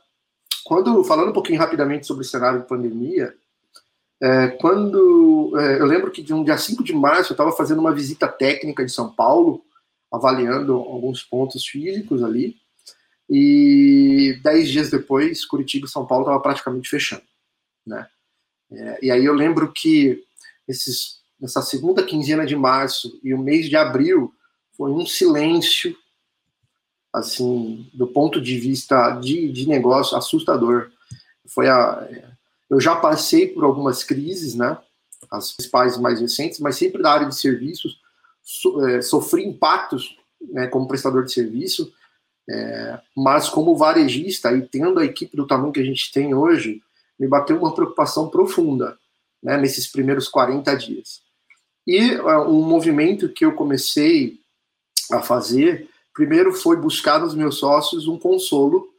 [0.64, 3.36] quando falando um pouquinho rapidamente sobre o cenário de pandemia,
[4.22, 7.80] é, quando é, eu lembro que de um dia 5 de março eu estava fazendo
[7.80, 9.64] uma visita técnica em São Paulo,
[10.12, 12.56] avaliando alguns pontos físicos ali,
[13.30, 17.24] e dez dias depois, Curitiba e São Paulo estava praticamente fechando,
[17.86, 18.08] né?
[18.72, 20.24] É, e aí eu lembro que
[20.68, 24.34] esses, nessa segunda quinzena de março e o mês de abril
[24.76, 25.96] foi um silêncio,
[27.14, 30.92] assim, do ponto de vista de, de negócio, assustador.
[31.48, 32.35] Foi a
[32.76, 34.78] eu já passei por algumas crises, né?
[35.32, 38.02] As principais mais recentes, mas sempre da área de serviços,
[38.44, 41.92] so, é, sofri impactos né, como prestador de serviço,
[42.50, 46.82] é, mas como varejista e tendo a equipe do tamanho que a gente tem hoje,
[47.18, 48.98] me bateu uma preocupação profunda
[49.42, 51.22] né, nesses primeiros 40 dias.
[51.88, 54.38] E uh, um movimento que eu comecei
[55.10, 58.90] a fazer, primeiro foi buscar nos meus sócios um consolo,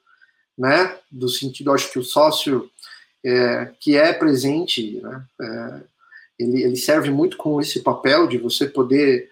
[0.57, 2.71] né, do sentido, acho que o sócio
[3.27, 5.25] é, que é presente, né?
[5.41, 5.81] É,
[6.39, 9.31] ele, ele serve muito com esse papel de você poder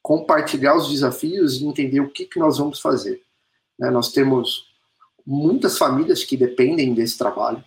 [0.00, 3.20] compartilhar os desafios e entender o que, que nós vamos fazer.
[3.78, 3.90] Né?
[3.90, 4.68] Nós temos
[5.26, 7.62] muitas famílias que dependem desse trabalho,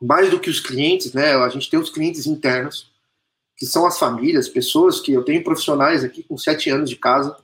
[0.00, 1.34] mais do que os clientes, né?
[1.34, 2.90] A gente tem os clientes internos,
[3.56, 7.36] que são as famílias, pessoas que eu tenho profissionais aqui com sete anos de casa.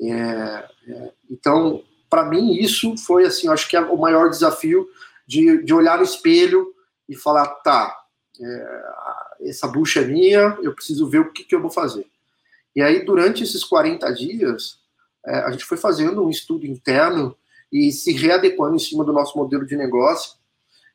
[0.00, 4.88] É, é, então, para mim, isso foi assim, acho que é o maior desafio
[5.26, 6.74] de, de olhar no espelho
[7.08, 7.96] e falar, tá,
[8.40, 12.06] é, essa bucha é minha, eu preciso ver o que, que eu vou fazer.
[12.74, 14.78] E aí, durante esses 40 dias,
[15.24, 17.36] é, a gente foi fazendo um estudo interno
[17.72, 20.36] e se readequando em cima do nosso modelo de negócio.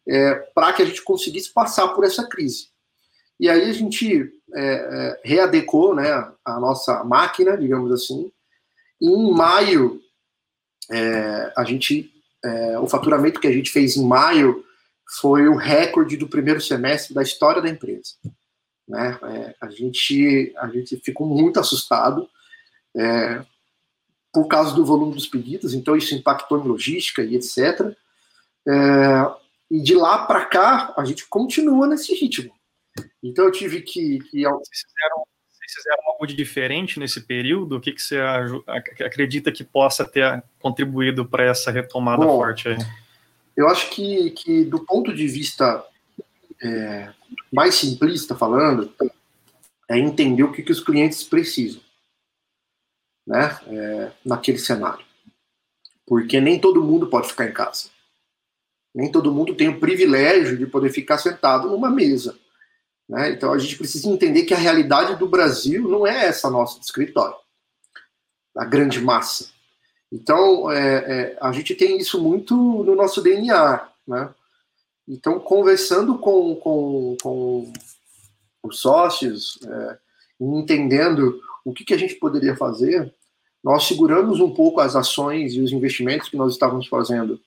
[0.07, 2.69] é, para que a gente conseguisse passar por essa crise.
[3.39, 6.09] E aí a gente é, é, readecou né,
[6.43, 8.31] a nossa máquina, digamos assim.
[8.99, 10.01] E em maio,
[10.91, 12.11] é, a gente,
[12.43, 14.63] é, o faturamento que a gente fez em maio
[15.17, 18.13] foi o recorde do primeiro semestre da história da empresa.
[18.87, 19.19] Né?
[19.23, 22.29] É, a, gente, a gente ficou muito assustado
[22.95, 23.43] é,
[24.31, 27.95] por causa do volume dos pedidos, então isso impactou em logística e etc.
[29.71, 32.53] e de lá para cá, a gente continua nesse ritmo.
[33.23, 34.19] Então eu tive que.
[34.19, 34.43] que...
[34.43, 35.23] Vocês, fizeram,
[35.73, 37.77] fizeram algo de diferente nesse período?
[37.77, 38.19] O que, que você
[39.05, 42.77] acredita que possa ter contribuído para essa retomada Bom, forte aí?
[43.55, 45.85] Eu acho que, que do ponto de vista
[46.61, 47.13] é,
[47.51, 48.93] mais simplista falando,
[49.89, 51.81] é entender o que, que os clientes precisam
[53.25, 55.05] né, é, naquele cenário.
[56.05, 57.89] Porque nem todo mundo pode ficar em casa.
[58.93, 62.37] Nem todo mundo tem o privilégio de poder ficar sentado numa mesa.
[63.09, 63.31] Né?
[63.31, 66.85] Então a gente precisa entender que a realidade do Brasil não é essa nossa de
[66.85, 67.35] escritório,
[68.55, 69.49] a grande massa.
[70.11, 73.89] Então é, é, a gente tem isso muito no nosso DNA.
[74.07, 74.29] Né?
[75.07, 77.73] Então, conversando com, com, com
[78.61, 79.97] os sócios, é,
[80.39, 83.11] entendendo o que, que a gente poderia fazer,
[83.63, 87.41] nós seguramos um pouco as ações e os investimentos que nós estávamos fazendo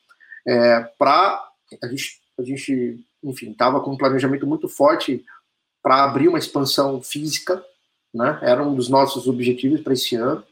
[0.47, 1.49] é, para
[1.83, 5.25] a gente, a gente, enfim, estava com um planejamento muito forte
[5.83, 7.65] para abrir uma expansão física,
[8.15, 8.39] né?
[8.43, 10.45] Era um dos nossos objetivos para esse ano.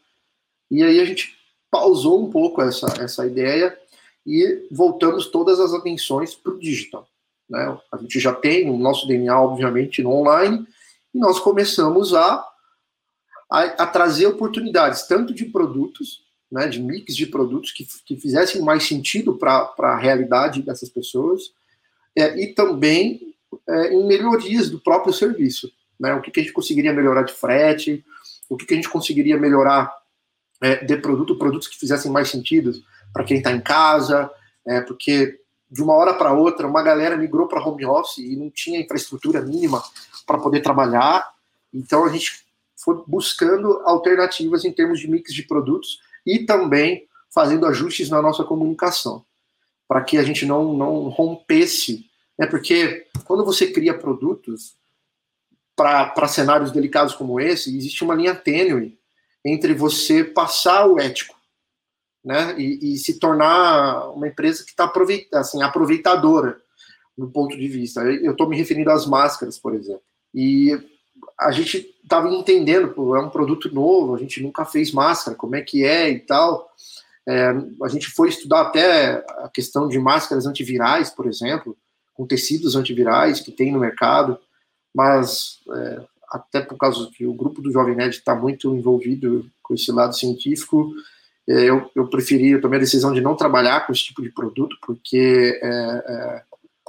[0.70, 1.36] E aí a gente
[1.70, 3.78] pausou um pouco essa, essa ideia
[4.26, 7.08] e voltamos todas as atenções para o digital.
[7.48, 7.78] Né?
[7.92, 10.66] A gente já tem o nosso DNA, obviamente, no online,
[11.12, 12.46] e nós começamos a,
[13.50, 18.62] a, a trazer oportunidades, tanto de produtos, né, de mix de produtos que, que fizessem
[18.62, 21.52] mais sentido para a realidade dessas pessoas,
[22.16, 23.29] é, e também
[23.68, 25.70] é, em melhorias do próprio serviço.
[25.98, 26.14] Né?
[26.14, 28.04] O que, que, a gente conseguiria melhorar de frete,
[28.48, 29.94] o que, que a gente conseguiria melhorar
[30.60, 32.72] é, de produto, produtos que fizessem mais sentido
[33.12, 34.30] para quem está em casa,
[34.66, 38.50] é, porque de uma hora para outra uma galera migrou para home office e não
[38.50, 39.82] tinha infraestrutura mínima
[40.26, 41.28] para poder trabalhar.
[41.72, 42.44] Então a gente
[42.76, 48.42] foi buscando alternativas em termos de mix de produtos e também fazendo ajustes na nossa
[48.42, 49.24] comunicação,
[49.86, 52.09] para que a gente não, não rompesse
[52.40, 52.46] né?
[52.46, 54.74] Porque quando você cria produtos
[55.76, 58.98] para cenários delicados como esse, existe uma linha tênue
[59.44, 61.38] entre você passar o ético
[62.24, 62.54] né?
[62.58, 64.90] e, e se tornar uma empresa que está
[65.34, 66.58] assim, aproveitadora
[67.16, 68.00] do ponto de vista.
[68.00, 70.02] Eu estou me referindo às máscaras, por exemplo.
[70.34, 70.78] E
[71.38, 75.56] a gente estava entendendo, pô, é um produto novo, a gente nunca fez máscara, como
[75.56, 76.70] é que é e tal.
[77.28, 81.76] É, a gente foi estudar até a questão de máscaras antivirais, por exemplo,
[82.20, 84.38] com tecidos antivirais que tem no mercado,
[84.94, 89.72] mas é, até por causa que o grupo do Jovem Nerd está muito envolvido com
[89.72, 90.92] esse lado científico,
[91.48, 94.28] é, eu, eu preferi, eu tomei a decisão de não trabalhar com esse tipo de
[94.28, 96.42] produto, porque é, é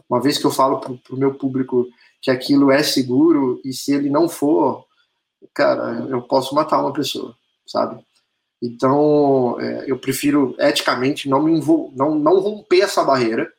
[0.10, 1.88] uma vez que eu falo para o meu público
[2.22, 4.84] que aquilo é seguro, e se ele não for,
[5.54, 7.34] cara, eu posso matar uma pessoa,
[7.65, 8.04] sabe?
[8.62, 11.58] Então, é, eu prefiro eticamente não me
[11.96, 13.50] não, não romper essa barreira,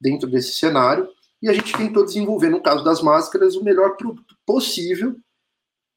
[0.00, 1.08] dentro desse cenário,
[1.40, 5.16] e a gente tentou desenvolver, no caso das máscaras, o melhor produto possível,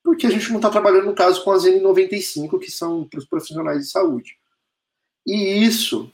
[0.03, 3.25] porque a gente não está trabalhando, no caso, com as N95, que são para os
[3.25, 4.37] profissionais de saúde.
[5.25, 6.11] E isso,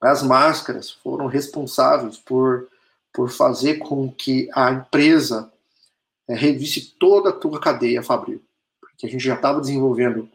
[0.00, 2.68] as máscaras foram responsáveis por,
[3.12, 5.50] por fazer com que a empresa
[6.28, 8.42] é, revisse toda a tua cadeia fabril.
[8.80, 10.28] Porque a gente já estava desenvolvendo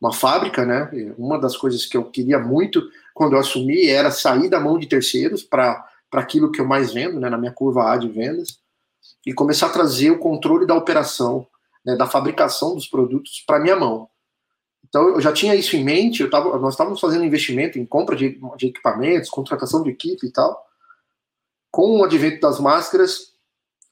[0.00, 0.90] uma fábrica, né?
[1.18, 2.82] Uma das coisas que eu queria muito
[3.14, 6.92] quando eu assumi era sair da mão de terceiros para para aquilo que eu mais
[6.92, 8.58] vendo, né, na minha curva A de vendas,
[9.24, 11.46] e começar a trazer o controle da operação,
[11.84, 14.08] né, da fabricação dos produtos para minha mão.
[14.86, 18.16] Então eu já tinha isso em mente, eu tava, nós estávamos fazendo investimento em compra
[18.16, 20.66] de, de equipamentos, contratação de equipe e tal.
[21.70, 23.32] Com o advento das máscaras,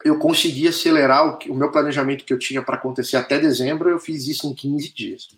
[0.05, 4.01] eu consegui acelerar o, o meu planejamento que eu tinha para acontecer até dezembro, eu
[4.01, 5.29] fiz isso em 15 dias.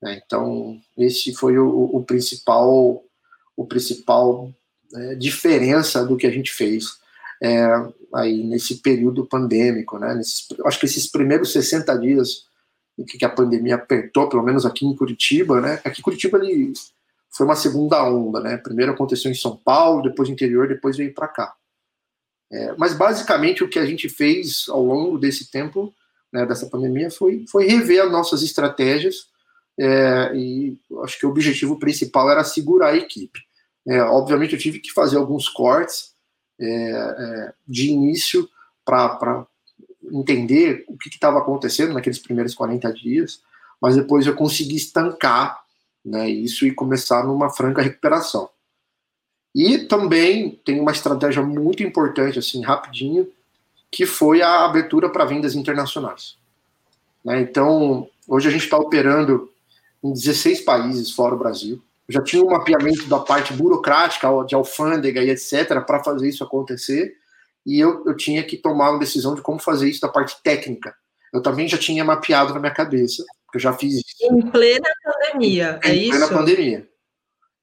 [0.00, 3.04] Né, então, esse foi o, o principal
[3.56, 4.50] o principal
[4.94, 6.98] é, diferença do que a gente fez
[7.42, 7.66] é,
[8.14, 10.14] aí nesse período pandêmico, né?
[10.14, 12.44] Nesses, acho que esses primeiros 60 dias
[13.06, 15.80] que, a pandemia apertou, pelo menos aqui em Curitiba, né?
[15.84, 16.72] Aqui em Curitiba ele
[17.30, 18.56] foi uma segunda onda, né?
[18.58, 21.54] Primeiro aconteceu em São Paulo, depois no interior, depois veio para cá.
[22.52, 25.94] É, mas basicamente o que a gente fez ao longo desse tempo,
[26.32, 29.28] né, dessa pandemia, foi, foi rever as nossas estratégias
[29.78, 33.40] é, e acho que o objetivo principal era segurar a equipe.
[33.86, 36.14] É, obviamente, eu tive que fazer alguns cortes,
[36.60, 38.48] é, é, de início
[38.84, 39.46] para
[40.12, 43.40] entender o que estava acontecendo naqueles primeiros 40 dias,
[43.80, 45.62] mas depois eu consegui estancar
[46.04, 48.50] né, isso e começar numa franca recuperação.
[49.54, 53.30] E também tem uma estratégia muito importante, assim, rapidinho,
[53.90, 56.36] que foi a abertura para vendas internacionais.
[57.24, 59.50] Né, então, hoje a gente está operando
[60.02, 61.82] em 16 países fora o Brasil.
[62.10, 67.14] Já tinha um mapeamento da parte burocrática, de alfândega e etc., para fazer isso acontecer,
[67.64, 70.94] e eu, eu tinha que tomar uma decisão de como fazer isso da parte técnica.
[71.32, 74.16] Eu também já tinha mapeado na minha cabeça, porque eu já fiz isso.
[74.22, 76.06] Em plena pandemia, é em isso?
[76.06, 76.88] Em plena pandemia.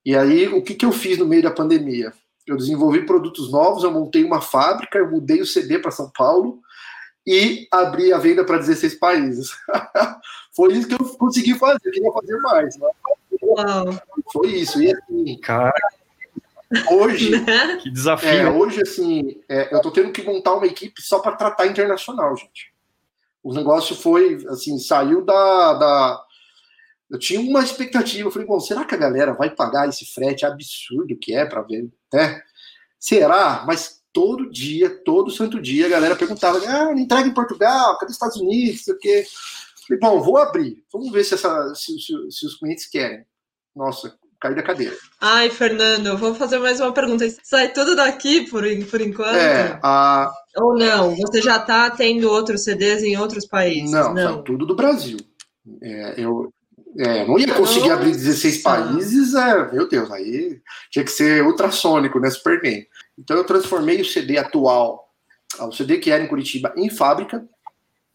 [0.05, 2.13] E aí, o que, que eu fiz no meio da pandemia?
[2.45, 6.61] Eu desenvolvi produtos novos, eu montei uma fábrica, eu mudei o CD para São Paulo
[7.25, 9.49] e abri a venda para 16 países.
[10.55, 12.77] Foi isso que eu consegui fazer, eu queria fazer mais.
[12.77, 13.16] Mas...
[13.57, 13.99] Uau.
[14.31, 14.81] Foi isso.
[14.81, 15.73] E assim, cara,
[16.91, 17.77] hoje, né?
[17.77, 18.29] que desafio.
[18.29, 22.35] É, hoje, assim, é, eu tô tendo que montar uma equipe só para tratar internacional,
[22.37, 22.71] gente.
[23.41, 26.23] O negócio foi, assim, saiu da, da.
[27.09, 28.27] Eu tinha uma expectativa.
[28.27, 31.61] Eu falei, bom, será que a galera vai pagar esse frete absurdo que é para
[31.61, 32.41] ver, né?
[32.99, 33.63] Será?
[33.65, 38.15] Mas todo dia, todo santo dia, a galera perguntava: ah, entrega em Portugal, cadê os
[38.15, 38.83] Estados Unidos?
[38.83, 39.25] Sei o quê.
[39.87, 40.83] Falei, bom, vou abrir.
[40.91, 43.25] Vamos ver se, essa, se, se, se os clientes querem.
[43.77, 44.95] Nossa, caí da cadeira.
[45.21, 47.25] Ai, Fernando, vou fazer mais uma pergunta.
[47.43, 49.35] Sai tudo daqui por, por enquanto?
[49.35, 50.31] É, a...
[50.57, 51.15] Ou não?
[51.15, 53.91] Você já está tendo outros CDs em outros países?
[53.91, 54.33] Não, não.
[54.33, 55.17] sai tudo do Brasil.
[55.81, 56.51] É, eu
[56.97, 60.59] é, não ia conseguir abrir 16 países, é, meu Deus, aí
[60.89, 62.87] tinha que ser ultrassônico, né, Superman.
[63.19, 65.07] Então eu transformei o CD atual,
[65.59, 67.47] o CD que era em Curitiba, em fábrica,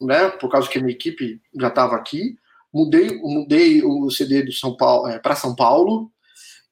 [0.00, 2.36] né, por causa que a minha equipe já estava aqui,
[2.72, 6.10] mudei, mudei o CD do São Paulo é, para São Paulo.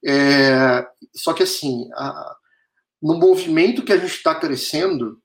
[0.05, 2.37] É, só que assim, a,
[3.03, 5.21] no movimento que a gente está crescendo,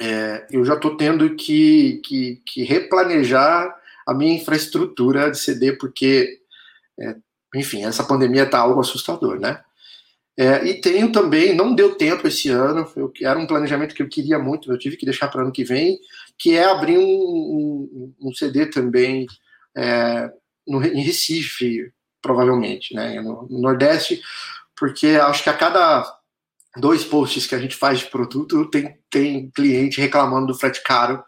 [0.00, 3.74] é, eu já estou tendo que, que, que, replanejar
[4.06, 6.40] a minha infraestrutura de CD, porque,
[6.98, 7.16] é,
[7.54, 9.62] enfim, essa pandemia está algo assustador, né?
[10.36, 14.08] É, e tenho também, não deu tempo esse ano, eu, era um planejamento que eu
[14.08, 15.96] queria muito, eu tive que deixar para ano que vem,
[16.36, 19.26] que é abrir um, um, um CD também
[19.76, 20.30] é,
[20.66, 24.20] no, em Recife, provavelmente, né, no, no, Nordeste,
[24.76, 26.18] porque acho que a cada
[26.76, 31.22] dois posts que a gente faz de produto tem, tem cliente reclamando do frete caro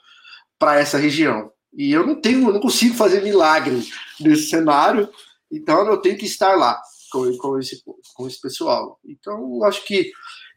[0.58, 1.52] para essa região.
[1.72, 3.86] E eu não tenho, não consigo fazer milagre
[4.18, 5.08] nesse cenário,
[5.52, 6.80] então eu tenho que estar lá
[7.10, 7.82] com, com, esse,
[8.14, 8.98] com esse pessoal.
[9.04, 10.10] Então, acho que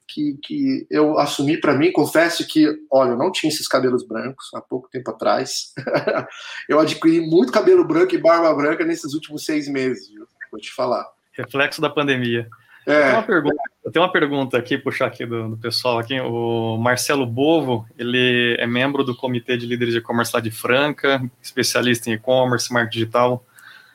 [0.09, 4.49] que, que eu assumi para mim, confesso que, olha, eu não tinha esses cabelos brancos
[4.53, 5.73] há pouco tempo atrás.
[6.67, 10.27] eu adquiri muito cabelo branco e barba branca nesses últimos seis meses, viu?
[10.51, 11.05] vou te falar.
[11.31, 12.47] Reflexo da pandemia.
[12.85, 12.93] É.
[12.93, 16.19] Eu, tenho uma pergunta, eu tenho uma pergunta aqui, puxar aqui do, do, pessoal aqui.
[16.19, 21.21] O Marcelo Bovo, ele é membro do Comitê de Líderes de E-Commerce lá de Franca,
[21.41, 23.45] especialista em e-commerce, marketing digital.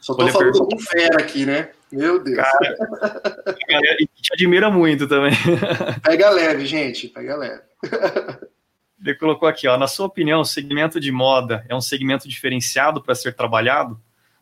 [0.00, 0.76] Só tô falando pergunta...
[0.76, 1.70] com fera aqui, né?
[1.94, 2.36] Meu Deus.
[2.38, 5.32] Cara, e te admira muito também.
[6.02, 7.62] Pega leve, gente, pega leve.
[9.00, 13.00] Ele colocou aqui, ó, na sua opinião, o segmento de moda é um segmento diferenciado
[13.00, 14.00] para ser trabalhado?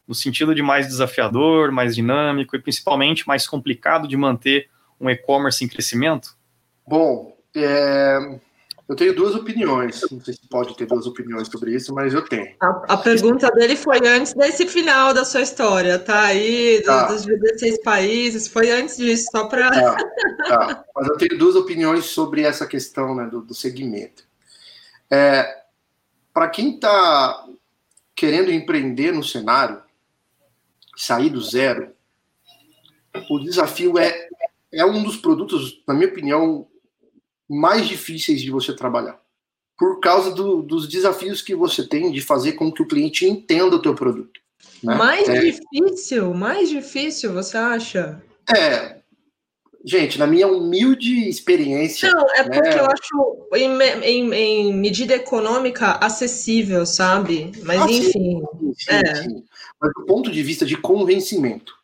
[0.09, 5.63] No sentido de mais desafiador, mais dinâmico e principalmente mais complicado de manter um e-commerce
[5.63, 6.37] em crescimento?
[6.87, 8.39] Bom, é,
[8.89, 10.01] eu tenho duas opiniões.
[10.11, 12.55] Não sei se pode ter duas opiniões sobre isso, mas eu tenho.
[12.61, 16.27] A, a pergunta dele foi antes desse final da sua história, tá?
[16.27, 17.07] Aí, tá.
[17.07, 19.71] dos 16 países, foi antes disso, só para.
[19.71, 19.97] Tá,
[20.49, 20.85] tá.
[20.95, 24.25] Mas eu tenho duas opiniões sobre essa questão né, do, do segmento.
[25.11, 25.63] É,
[26.33, 27.47] para quem está
[28.15, 29.83] querendo empreender no cenário,
[30.97, 31.93] sair do zero,
[33.31, 34.29] o desafio é,
[34.73, 36.67] é um dos produtos, na minha opinião,
[37.53, 39.21] mais difíceis de você trabalhar.
[39.79, 43.77] Por causa do, dos desafios que você tem de fazer com que o cliente entenda
[43.77, 44.41] o teu produto.
[44.83, 44.95] Né?
[44.95, 46.33] Mais é, difícil?
[46.33, 48.23] Mais difícil, você acha?
[48.55, 49.03] É.
[49.85, 52.11] Gente, na minha humilde experiência.
[52.11, 52.79] Não, é porque né?
[52.79, 57.51] eu acho, em, em, em, medida econômica, acessível, sabe?
[57.65, 58.41] Mas, ah, enfim.
[58.41, 59.15] Sim, sim, é.
[59.17, 59.45] sim.
[59.81, 61.75] Mas do ponto de vista de convencimento,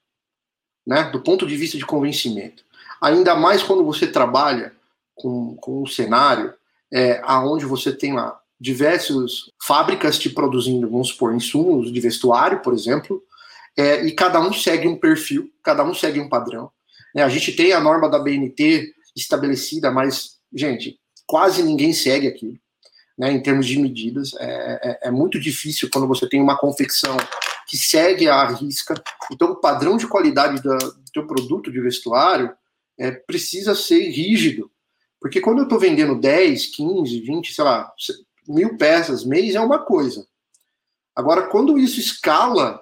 [0.86, 1.10] né?
[1.10, 2.64] Do ponto de vista de convencimento.
[3.00, 4.72] Ainda mais quando você trabalha
[5.20, 6.54] com, com um cenário
[6.92, 12.74] é, aonde você tem lá diversas fábricas te produzindo, vamos supor, insumos de vestuário, por
[12.74, 13.22] exemplo,
[13.76, 16.70] é, e cada um segue um perfil, cada um segue um padrão.
[17.14, 22.58] É, a gente tem a norma da BNT estabelecida, mas, gente, quase ninguém segue aquilo,
[23.16, 24.32] né, em termos de medidas.
[24.40, 27.16] É, é, é muito difícil quando você tem uma confecção
[27.68, 28.94] que segue a risca.
[29.30, 32.52] Então, o padrão de qualidade da, do teu produto de vestuário
[32.98, 34.68] é, precisa ser rígido
[35.20, 37.92] Porque quando eu estou vendendo 10, 15, 20, sei lá,
[38.46, 40.26] mil peças mês é uma coisa.
[41.14, 42.80] Agora, quando isso escala,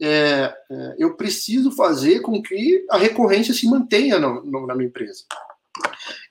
[0.00, 4.88] é, é, eu preciso fazer com que a recorrência se mantenha no, no, na minha
[4.88, 5.24] empresa.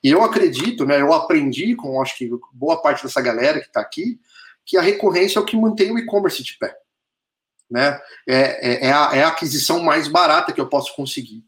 [0.02, 3.80] E eu acredito, né, eu aprendi com, acho que boa parte dessa galera que está
[3.80, 4.20] aqui,
[4.64, 6.76] que a recorrência é o que mantém o e-commerce de pé.
[7.70, 8.00] Né?
[8.28, 11.44] É, é, é, a, é a aquisição mais barata que eu posso conseguir.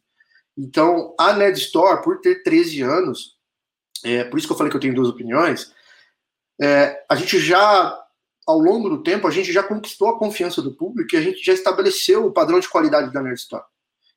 [0.56, 3.37] Então, a Ned Store, por ter 13 anos,
[4.04, 5.72] é, por isso que eu falei que eu tenho duas opiniões,
[6.60, 7.98] é, a gente já,
[8.46, 11.44] ao longo do tempo, a gente já conquistou a confiança do público e a gente
[11.44, 13.64] já estabeleceu o padrão de qualidade da Nerd Store.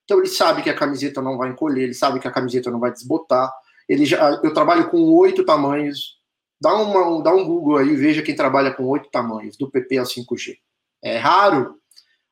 [0.03, 2.79] Então ele sabe que a camiseta não vai encolher, ele sabe que a camiseta não
[2.79, 3.51] vai desbotar.
[3.87, 6.19] Ele já, eu trabalho com oito tamanhos.
[6.59, 10.05] Dá, uma, dá um Google aí, veja quem trabalha com oito tamanhos, do PP ao
[10.05, 10.57] 5G.
[11.01, 11.79] É raro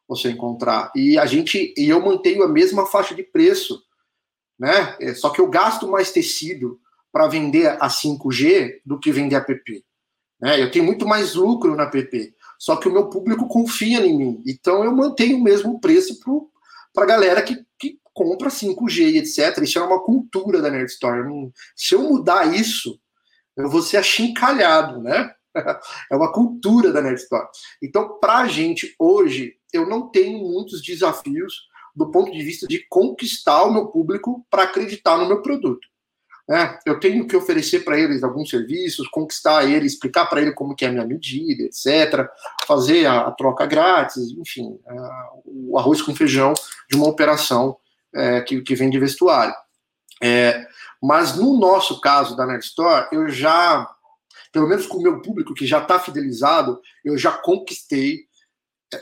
[0.07, 0.91] você encontrar.
[0.95, 3.81] E a gente, e eu mantenho a mesma faixa de preço,
[4.57, 4.95] né?
[4.99, 6.79] É, só que eu gasto mais tecido
[7.11, 9.83] para vender a 5G do que vender a PP.
[10.39, 10.61] Né?
[10.61, 12.33] Eu tenho muito mais lucro na PP.
[12.57, 14.43] Só que o meu público confia em mim.
[14.45, 16.19] Então eu mantenho o mesmo preço
[16.93, 19.63] para a galera que, que compra 5G e etc.
[19.63, 21.23] Isso é uma cultura da Nerd Store.
[21.75, 22.99] Se eu mudar isso,
[23.55, 25.33] eu vou ser achincalhado, né?
[26.11, 27.47] É uma cultura da Nerd Store.
[27.81, 32.85] Então, para a gente, hoje, eu não tenho muitos desafios do ponto de vista de
[32.87, 35.85] conquistar o meu público para acreditar no meu produto.
[36.51, 40.75] É, eu tenho que oferecer para eles alguns serviços, conquistar ele, explicar para ele como
[40.75, 42.27] que é a minha medida, etc.
[42.65, 46.55] Fazer a, a troca grátis, enfim, a, o arroz com feijão
[46.89, 47.77] de uma operação
[48.15, 49.53] é, que, que vem de vestuário.
[50.23, 50.65] É,
[51.01, 53.87] mas no nosso caso da Nerd Store, eu já,
[54.51, 58.21] pelo menos com o meu público que já está fidelizado, eu já conquistei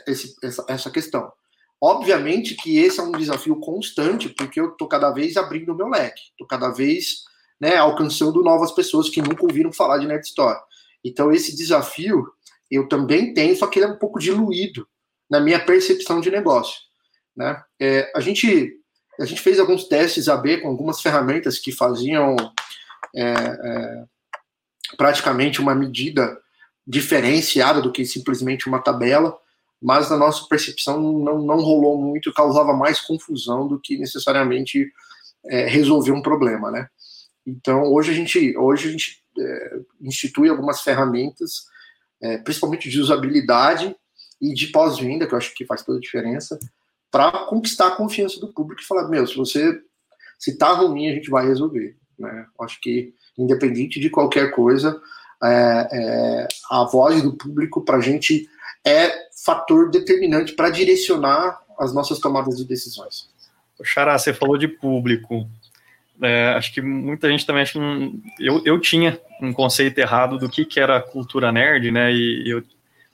[0.06, 1.32] esse, essa, essa questão.
[1.80, 5.88] Obviamente que esse é um desafio constante, porque eu estou cada vez abrindo o meu
[5.88, 7.26] leque, estou cada vez
[7.60, 10.58] né, alcançando novas pessoas que nunca ouviram falar de Nerd Store.
[11.04, 12.26] Então, esse desafio
[12.70, 14.86] eu também tenho, só que ele é um pouco diluído
[15.30, 16.80] na minha percepção de negócio.
[17.36, 17.62] Né?
[17.80, 18.76] É, a, gente,
[19.18, 22.36] a gente fez alguns testes AB com algumas ferramentas que faziam
[23.14, 24.04] é, é,
[24.96, 26.38] praticamente uma medida
[26.86, 29.36] diferenciada do que simplesmente uma tabela,
[29.80, 34.90] mas na nossa percepção não, não rolou muito, causava mais confusão do que necessariamente
[35.46, 36.88] é, resolver um problema, né?
[37.48, 41.64] Então, hoje a gente, hoje a gente é, institui algumas ferramentas,
[42.20, 43.96] é, principalmente de usabilidade
[44.38, 46.58] e de pós-venda, que eu acho que faz toda a diferença,
[47.10, 49.80] para conquistar a confiança do público e falar, meu, se você
[50.38, 51.96] se tá ruim, a gente vai resolver.
[52.18, 52.46] Né?
[52.60, 55.00] Acho que, independente de qualquer coisa,
[55.42, 58.46] é, é a voz do público para a gente
[58.86, 63.28] é fator determinante para direcionar as nossas tomadas de decisões.
[63.82, 65.48] Xará, você falou de público.
[66.22, 67.78] É, acho que muita gente também acha que
[68.40, 72.12] eu, eu tinha um conceito errado do que, que era cultura nerd, né?
[72.12, 72.62] E eu,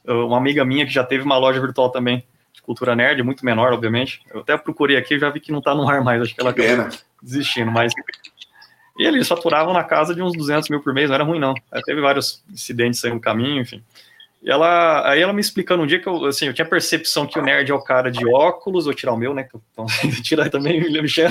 [0.05, 3.45] eu, uma amiga minha que já teve uma loja virtual também de cultura nerd, muito
[3.45, 4.23] menor, obviamente.
[4.33, 6.51] Eu até procurei aqui, já vi que não está no ar mais, acho que ela
[6.51, 6.89] acabou
[7.23, 7.93] desistindo, mas
[8.97, 11.55] e eles faturavam na casa de uns 200 mil por mês, não era ruim não.
[11.85, 13.83] teve vários incidentes aí no caminho, enfim.
[14.45, 17.39] E ela, aí ela me explicando um dia que eu, assim, eu tinha percepção que
[17.39, 19.49] o nerd é o cara de óculos, vou tirar o meu, né?
[19.73, 19.87] Então,
[20.23, 21.31] tirar também, William Michel.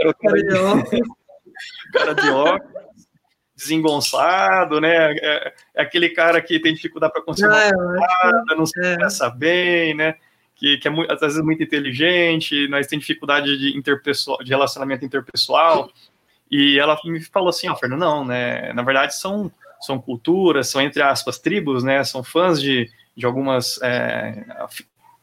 [0.00, 1.08] Era o cara de óculos.
[1.92, 2.86] cara de óculos,
[3.54, 5.12] desengonçado, né?
[5.12, 9.30] É, é, aquele cara que tem dificuldade para conseguir ah, nada, não se é.
[9.36, 10.14] bem, né?
[10.54, 15.04] Que, que é muito, às vezes muito inteligente, mas tem dificuldade de, interpessoal, de relacionamento
[15.04, 15.90] interpessoal.
[16.50, 18.72] E ela me falou assim, ó, oh, Fernando, não, né?
[18.72, 22.02] Na verdade, são são culturas, são, entre aspas, tribos, né?
[22.04, 24.44] São fãs de, de algumas é,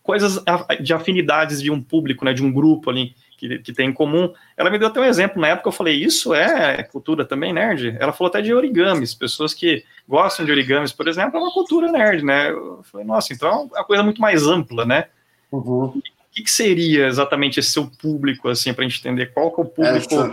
[0.02, 0.44] coisas
[0.82, 2.34] de afinidades de um público, né?
[2.34, 4.34] De um grupo ali que, que tem em comum.
[4.56, 5.42] Ela me deu até um exemplo.
[5.42, 7.96] Na época eu falei, isso é cultura também nerd?
[8.00, 9.14] Ela falou até de origamis.
[9.14, 12.52] Pessoas que gostam de origamis, por exemplo, é uma cultura nerd, né?
[12.52, 15.08] Eu falei, nossa, então é uma coisa muito mais ampla, né?
[15.52, 15.86] Uhum.
[15.86, 16.02] O
[16.32, 19.64] que, que, seria exatamente esse seu público, assim, para a gente entender qual que é
[19.64, 20.16] o público...
[20.16, 20.32] Essa,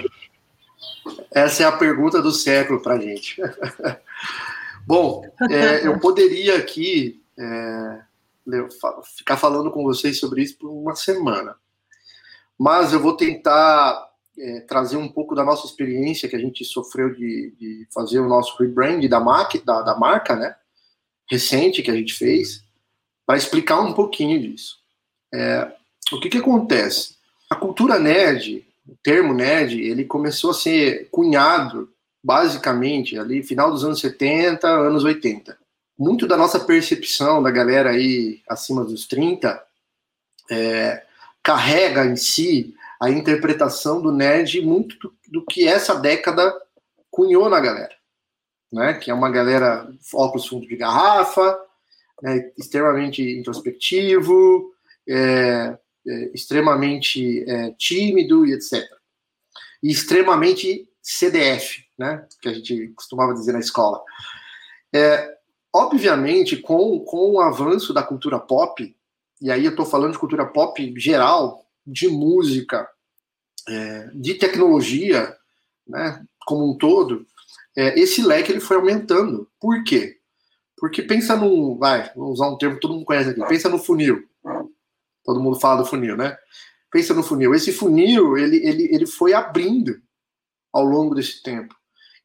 [1.30, 3.40] essa é a pergunta do século para gente.
[4.86, 8.02] Bom, é, eu poderia aqui é,
[9.16, 11.56] ficar falando com vocês sobre isso por uma semana,
[12.58, 17.14] mas eu vou tentar é, trazer um pouco da nossa experiência que a gente sofreu
[17.14, 19.18] de, de fazer o nosso rebrand da,
[19.64, 20.54] da, da marca, né?
[21.30, 22.64] Recente que a gente fez,
[23.26, 24.78] para explicar um pouquinho disso.
[25.32, 25.72] É,
[26.12, 27.16] o que, que acontece?
[27.48, 31.92] A cultura nerd, o termo nerd, ele começou a ser cunhado
[32.22, 35.56] basicamente, ali, final dos anos 70, anos 80.
[35.98, 39.62] Muito da nossa percepção da galera aí acima dos 30
[40.50, 41.02] é,
[41.42, 46.54] carrega em si a interpretação do nerd muito do, do que essa década
[47.10, 47.94] cunhou na galera,
[48.72, 48.94] né?
[48.94, 51.58] Que é uma galera óculos fundo de garrafa,
[52.22, 54.72] né, extremamente introspectivo,
[55.08, 58.86] é, é, extremamente é, tímido e etc.
[59.82, 62.26] E extremamente CDF, né?
[62.40, 64.02] Que a gente costumava dizer na escola.
[64.92, 65.36] É,
[65.72, 68.96] obviamente, com, com o avanço da cultura pop,
[69.40, 72.88] e aí eu estou falando de cultura pop geral, de música,
[73.68, 75.34] é, de tecnologia,
[75.86, 77.26] né, como um todo,
[77.76, 79.48] é, esse leque ele foi aumentando.
[79.60, 80.18] Por quê?
[80.76, 83.78] Porque pensa num, vai, vou usar um termo que todo mundo conhece aqui, pensa no
[83.78, 84.24] funil.
[85.24, 86.36] Todo mundo fala do funil, né?
[86.90, 87.54] Pensa no funil.
[87.54, 90.00] Esse funil, ele, ele, ele foi abrindo
[90.72, 91.74] ao longo desse tempo.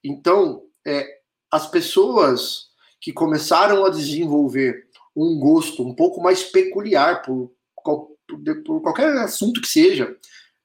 [0.04, 1.20] Então, é,
[1.52, 2.68] as pessoas
[3.02, 4.86] que começaram a desenvolver
[5.16, 7.52] um gosto um pouco mais peculiar por,
[7.84, 8.18] por,
[8.66, 10.16] por qualquer assunto que seja,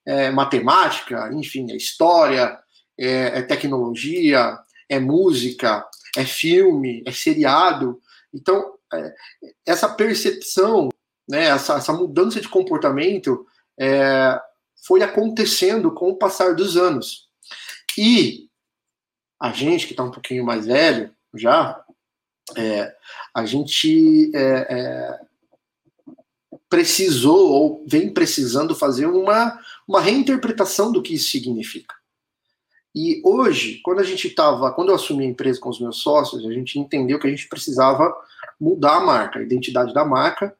[0.05, 2.59] é, matemática, enfim, é história,
[2.99, 4.57] é, é tecnologia,
[4.89, 5.85] é música,
[6.17, 8.01] é filme, é seriado.
[8.33, 9.13] Então, é,
[9.65, 10.89] essa percepção,
[11.27, 13.45] né, essa, essa, mudança de comportamento
[13.79, 14.39] é,
[14.85, 17.29] foi acontecendo com o passar dos anos.
[17.97, 18.49] E
[19.39, 21.83] a gente que está um pouquinho mais velho já,
[22.55, 22.93] é,
[23.33, 25.19] a gente é, é,
[26.69, 31.95] precisou ou vem precisando fazer uma, uma reinterpretação do que isso significa.
[32.93, 36.45] E hoje, quando a gente estava, quando eu assumi a empresa com os meus sócios,
[36.45, 38.13] a gente entendeu que a gente precisava
[38.59, 40.55] mudar a marca, a identidade da marca,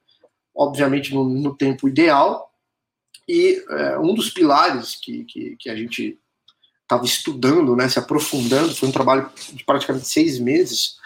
[0.55, 2.51] obviamente no, no tempo ideal.
[3.27, 6.17] E é, um dos pilares que, que, que a gente
[6.91, 10.97] estava estudando, né, se aprofundando, foi um trabalho de praticamente seis meses.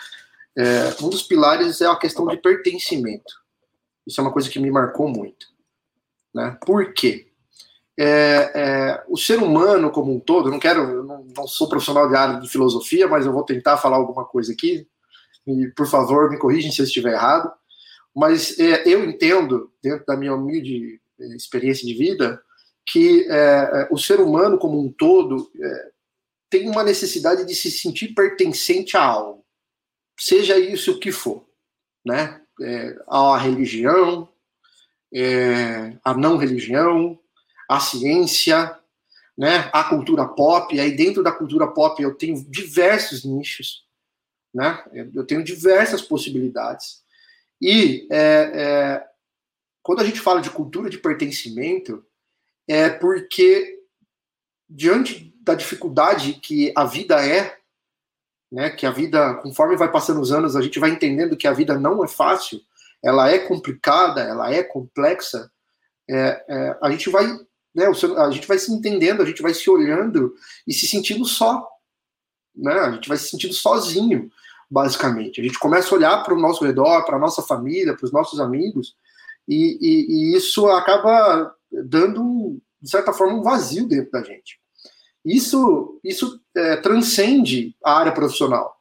[0.57, 3.33] É, um dos pilares é a questão de pertencimento.
[4.05, 5.47] Isso é uma coisa que me marcou muito.
[6.33, 6.57] Né?
[6.65, 7.27] Por quê?
[7.97, 12.15] é, é, o ser humano como um todo, não quero, não, não, sou profissional de
[12.15, 14.85] área de filosofia, mas eu vou tentar falar alguma coisa aqui,
[15.47, 17.51] e por favor me corrijam se eu estiver errado,
[18.13, 22.41] mas é, eu entendo, dentro da minha humilde é, experiência de vida,
[22.85, 25.51] que é, é, o ser humano como um todo
[26.49, 29.43] tem uma necessidade de se sentir pertencente a algo,
[30.17, 31.45] seja isso o que for,
[32.05, 32.41] né?
[33.07, 34.29] a religião,
[36.03, 37.19] a não religião,
[37.69, 38.77] a ciência,
[39.37, 40.73] né, a cultura pop.
[40.73, 43.83] E aí dentro da cultura pop eu tenho diversos nichos,
[44.53, 44.83] né?
[45.13, 47.03] Eu tenho diversas possibilidades.
[47.61, 49.07] E é, é,
[49.83, 52.05] quando a gente fala de cultura de pertencimento,
[52.67, 53.79] é porque
[54.69, 57.57] diante da dificuldade que a vida é,
[58.51, 61.53] né, que a vida, conforme vai passando os anos, a gente vai entendendo que a
[61.53, 62.61] vida não é fácil,
[63.03, 65.51] ela é complicada, ela é complexa,
[66.09, 67.25] é, é, a gente vai
[67.75, 67.87] né?
[68.17, 70.33] A gente vai se entendendo, a gente vai se olhando
[70.65, 71.67] e se sentindo só.
[72.55, 72.71] Né?
[72.71, 74.31] A gente vai se sentindo sozinho,
[74.71, 75.41] basicamente.
[75.41, 78.13] A gente começa a olhar para o nosso redor, para a nossa família, para os
[78.13, 78.95] nossos amigos,
[79.47, 81.53] e, e, e, isso acaba
[81.83, 84.59] dando, de certa forma, um vazio dentro da gente.
[85.23, 88.75] Isso, isso é, transcende a área profissional,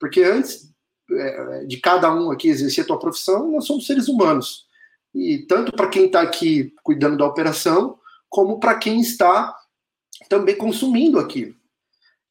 [0.00, 0.74] porque antes
[1.10, 4.66] é, de cada um aqui exercer a sua profissão, nós somos seres humanos.
[5.14, 9.56] E tanto para quem está aqui cuidando da operação, como para quem está
[10.28, 11.54] também consumindo aquilo.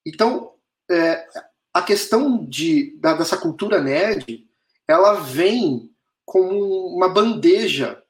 [0.06, 0.54] Então,
[0.92, 1.26] é,
[1.74, 4.48] a questão de, da, dessa cultura nerd,
[4.88, 5.92] ela vem
[6.26, 8.02] como uma bandeja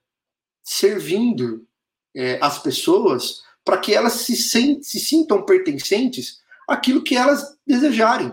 [0.63, 1.65] servindo
[2.15, 8.31] é, as pessoas para que elas se, se sintam pertencentes àquilo que elas desejarem.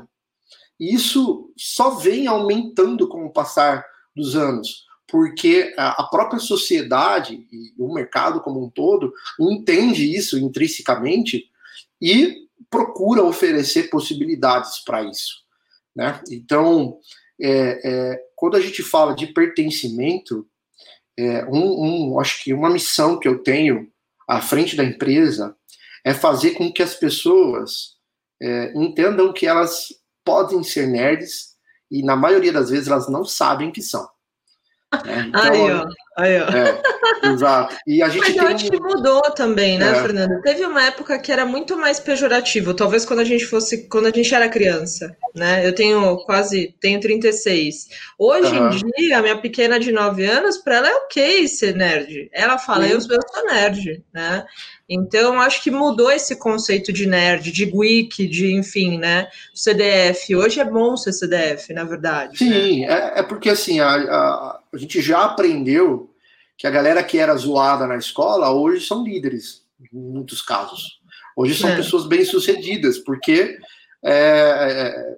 [0.79, 7.75] E isso só vem aumentando com o passar dos anos porque a própria sociedade e
[7.79, 11.51] o mercado como um todo entende isso intrinsecamente
[12.01, 15.43] e procura oferecer possibilidades para isso.
[15.95, 16.19] Né?
[16.31, 16.99] Então,
[17.39, 20.49] é, é, quando a gente fala de pertencimento,
[21.19, 23.89] é, um, um, acho que uma missão que eu tenho
[24.29, 25.55] à frente da empresa
[26.05, 27.97] é fazer com que as pessoas
[28.41, 29.89] é, entendam que elas
[30.25, 31.53] podem ser nerds
[31.91, 34.09] e, na maioria das vezes, elas não sabem que são.
[35.07, 35.87] É, então, aí, ó.
[36.17, 36.47] Aí, ó.
[36.49, 37.77] É, exato.
[37.87, 39.95] E a gente Mas eu acho que mudou também, né, é.
[40.03, 40.43] Fernando?
[40.43, 44.11] Teve uma época que era muito mais pejorativo, talvez quando a gente fosse, quando a
[44.11, 45.67] gente era criança, né?
[45.67, 47.89] Eu tenho quase, tenho 36.
[48.19, 48.71] Hoje uhum.
[48.71, 52.29] em dia, a minha pequena de 9 anos, para ela é ok ser nerd.
[52.33, 54.45] Ela fala, sou, eu sou nerd, né?
[54.95, 59.29] Então, acho que mudou esse conceito de nerd, de geek, de, enfim, né?
[59.55, 60.37] CDF.
[60.37, 62.37] Hoje é bom ser CDF, na verdade.
[62.37, 62.93] Sim, né?
[62.93, 66.11] é, é, porque assim, a, a, a, gente já aprendeu
[66.59, 71.01] que a galera que era zoada na escola hoje são líderes, em muitos casos.
[71.35, 71.77] Hoje são é.
[71.77, 73.57] pessoas bem-sucedidas, porque
[74.05, 75.17] é, é,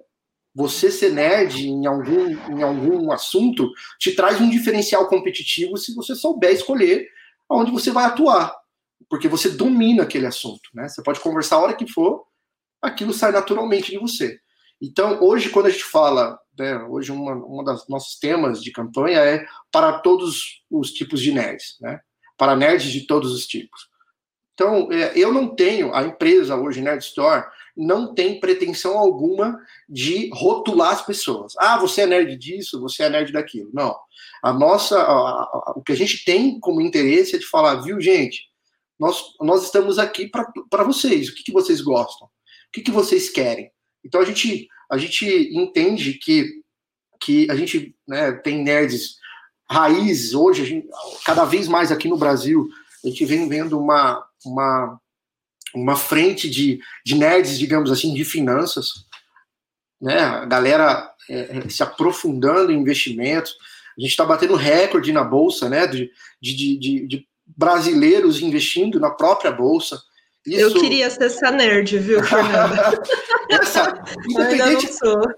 [0.55, 3.69] você ser nerd em algum, em algum assunto
[3.99, 7.09] te traz um diferencial competitivo se você souber escolher
[7.49, 8.55] onde você vai atuar,
[9.09, 10.87] porque você domina aquele assunto, né?
[10.87, 12.25] Você pode conversar a hora que for,
[12.81, 14.39] aquilo sai naturalmente de você.
[14.81, 19.19] Então, hoje, quando a gente fala, né, hoje uma, uma das nossos temas de campanha
[19.19, 21.99] é para todos os tipos de nerds, né?
[22.37, 23.87] Para nerds de todos os tipos.
[24.53, 30.29] Então, é, eu não tenho, a empresa hoje, Nerd Store, não tem pretensão alguma de
[30.33, 31.53] rotular as pessoas.
[31.57, 33.69] Ah, você é nerd disso, você é nerd daquilo.
[33.73, 33.93] Não.
[34.41, 37.99] A nossa, a, a, o que a gente tem como interesse é de falar, viu,
[37.99, 38.43] gente,
[38.99, 40.29] nós, nós estamos aqui
[40.69, 41.29] para vocês.
[41.29, 42.27] O que, que vocês gostam?
[42.27, 42.31] O
[42.73, 43.71] que, que vocês querem?
[44.03, 46.61] Então a gente, a gente entende que,
[47.19, 49.17] que a gente né, tem nerds
[49.69, 50.87] raízes hoje, gente,
[51.25, 52.69] cada vez mais aqui no Brasil,
[53.03, 54.99] a gente vem vendo uma, uma
[55.75, 59.05] uma frente de, de nerds, digamos assim, de finanças,
[60.01, 60.19] né?
[60.19, 63.55] A galera é, é se aprofundando em investimentos.
[63.97, 65.85] A gente está batendo recorde na bolsa, né?
[65.85, 66.09] De,
[66.41, 70.01] de, de, de, brasileiros investindo na própria bolsa.
[70.45, 70.59] Isso...
[70.59, 73.01] Eu queria ser essa nerd, viu, Fernanda?
[73.49, 74.87] essa, independente,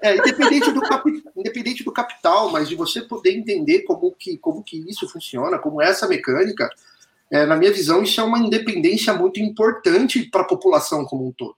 [0.01, 4.64] é, independente, do capi, independente do capital, mas de você poder entender como que, como
[4.64, 6.70] que isso funciona, como é essa mecânica,
[7.32, 11.32] é, na minha visão, isso é uma independência muito importante para a população como um
[11.32, 11.55] todo.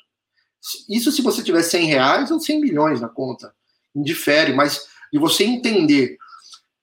[0.89, 3.53] Isso se você tiver 100 reais ou 100 milhões na conta,
[3.95, 6.17] indifere, mas de você entender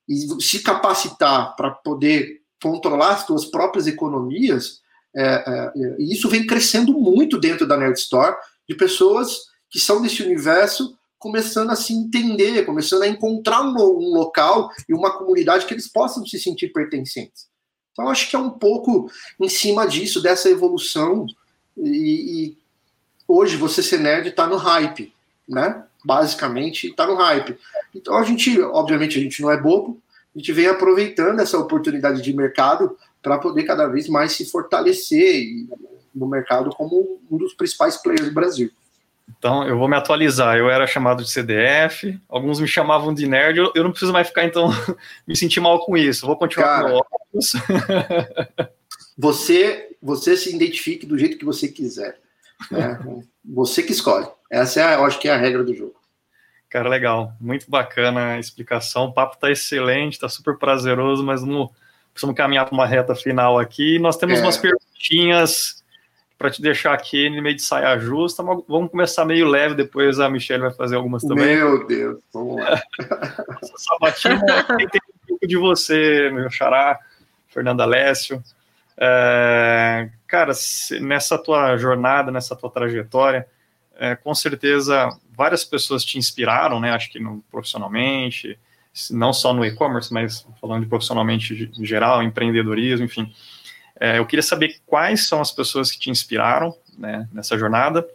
[0.09, 4.81] e se capacitar para poder controlar as suas próprias economias,
[5.15, 8.37] é, é, é, isso vem crescendo muito dentro da Nerd Store,
[8.69, 9.39] de pessoas
[9.71, 14.95] que são desse universo começando a se entender, começando a encontrar um, um local e
[14.95, 17.49] uma comunidade que eles possam se sentir pertencentes.
[17.93, 21.27] Então, acho que é um pouco em cima disso, dessa evolução.
[21.77, 22.59] E, e
[23.27, 25.13] hoje você ser nerd está no hype,
[25.49, 25.83] né?
[26.05, 27.59] Basicamente, está no hype.
[27.95, 30.01] Então, a gente, obviamente, a gente não é bobo,
[30.37, 35.47] a gente vem aproveitando essa oportunidade de mercado para poder cada vez mais se fortalecer
[36.15, 38.71] no mercado como um dos principais players do Brasil.
[39.39, 40.59] Então, eu vou me atualizar.
[40.59, 44.29] Eu era chamado de CDF, alguns me chamavam de nerd, eu, eu não preciso mais
[44.29, 44.69] ficar, então,
[45.27, 46.27] me sentir mal com isso.
[46.27, 47.53] vou continuar Cara, com óculos.
[49.17, 52.19] você, você se identifique do jeito que você quiser.
[52.71, 52.99] Né?
[53.43, 54.29] você que escolhe.
[54.51, 55.96] Essa é, eu acho que é a regra do jogo.
[56.69, 57.33] Cara, legal.
[57.41, 59.07] Muito bacana a explicação.
[59.07, 61.71] O papo tá excelente, tá super prazeroso, mas não
[62.13, 63.99] precisamos caminhar para uma reta final aqui.
[63.99, 64.43] Nós temos é.
[64.43, 65.85] umas perguntinhas
[66.39, 68.43] para te deixar aqui no meio de saia justa.
[68.43, 71.57] Vamos começar meio leve, depois a Michelle vai fazer algumas também.
[71.57, 72.83] Meu Deus, vamos lá.
[73.77, 76.99] Sabatina, tem um pouco de você, meu xará,
[77.49, 78.43] Fernanda Alessio.
[78.99, 80.53] É, cara,
[81.01, 83.47] nessa tua jornada, nessa tua trajetória,
[83.99, 86.91] é, com certeza várias pessoas te inspiraram, né?
[86.91, 88.59] Acho que no, profissionalmente,
[89.11, 93.33] não só no e-commerce, mas falando de profissionalmente em geral, empreendedorismo, enfim.
[93.99, 98.07] É, eu queria saber quais são as pessoas que te inspiraram né, nessa jornada.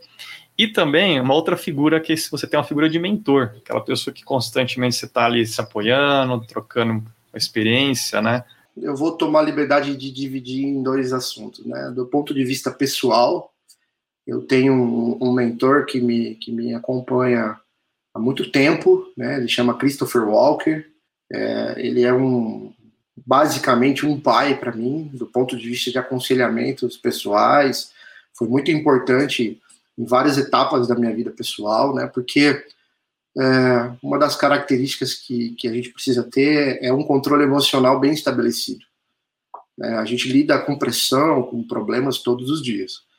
[0.57, 4.23] E também uma outra figura que você tem uma figura de mentor, aquela pessoa que
[4.23, 7.03] constantemente você está ali se apoiando, trocando
[7.33, 8.43] experiência, né?
[8.77, 11.91] Eu vou tomar liberdade de dividir em dois assuntos, né?
[11.95, 13.51] Do ponto de vista pessoal,
[14.31, 17.59] eu tenho um, um mentor que me, que me acompanha
[18.13, 19.35] há muito tempo, né?
[19.35, 20.85] Ele chama Christopher Walker.
[21.29, 22.71] É, ele é um,
[23.25, 27.91] basicamente um pai para mim, do ponto de vista de aconselhamentos pessoais.
[28.33, 29.61] Foi muito importante
[29.97, 32.07] em várias etapas da minha vida pessoal, né?
[32.07, 32.65] Porque
[33.37, 38.13] é, uma das características que, que a gente precisa ter é um controle emocional bem
[38.13, 38.85] estabelecido.
[39.81, 43.10] É, a gente lida com pressão, com problemas todos os dias.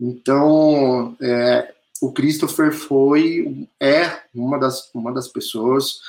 [0.00, 6.00] Então, é, o Christopher foi, é uma das, uma das pessoas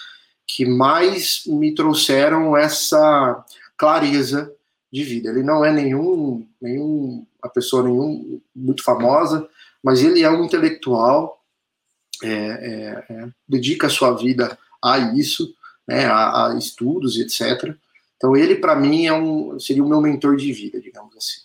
[0.47, 3.43] que mais me trouxeram essa
[3.77, 4.53] clareza
[4.91, 5.29] de vida.
[5.29, 9.47] Ele não é nenhum, nenhum a pessoa nenhum muito famosa,
[9.83, 11.41] mas ele é um intelectual,
[12.23, 15.53] é, é, é, dedica a sua vida a isso,
[15.88, 17.75] né, a, a estudos, etc.
[18.17, 21.45] Então ele para mim é um seria o meu mentor de vida, digamos assim.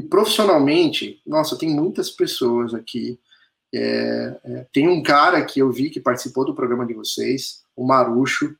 [0.00, 3.20] E profissionalmente, nossa, tem muitas pessoas aqui.
[3.72, 7.86] É, é, tem um cara que eu vi que participou do programa de vocês, o
[7.86, 8.56] Marucho,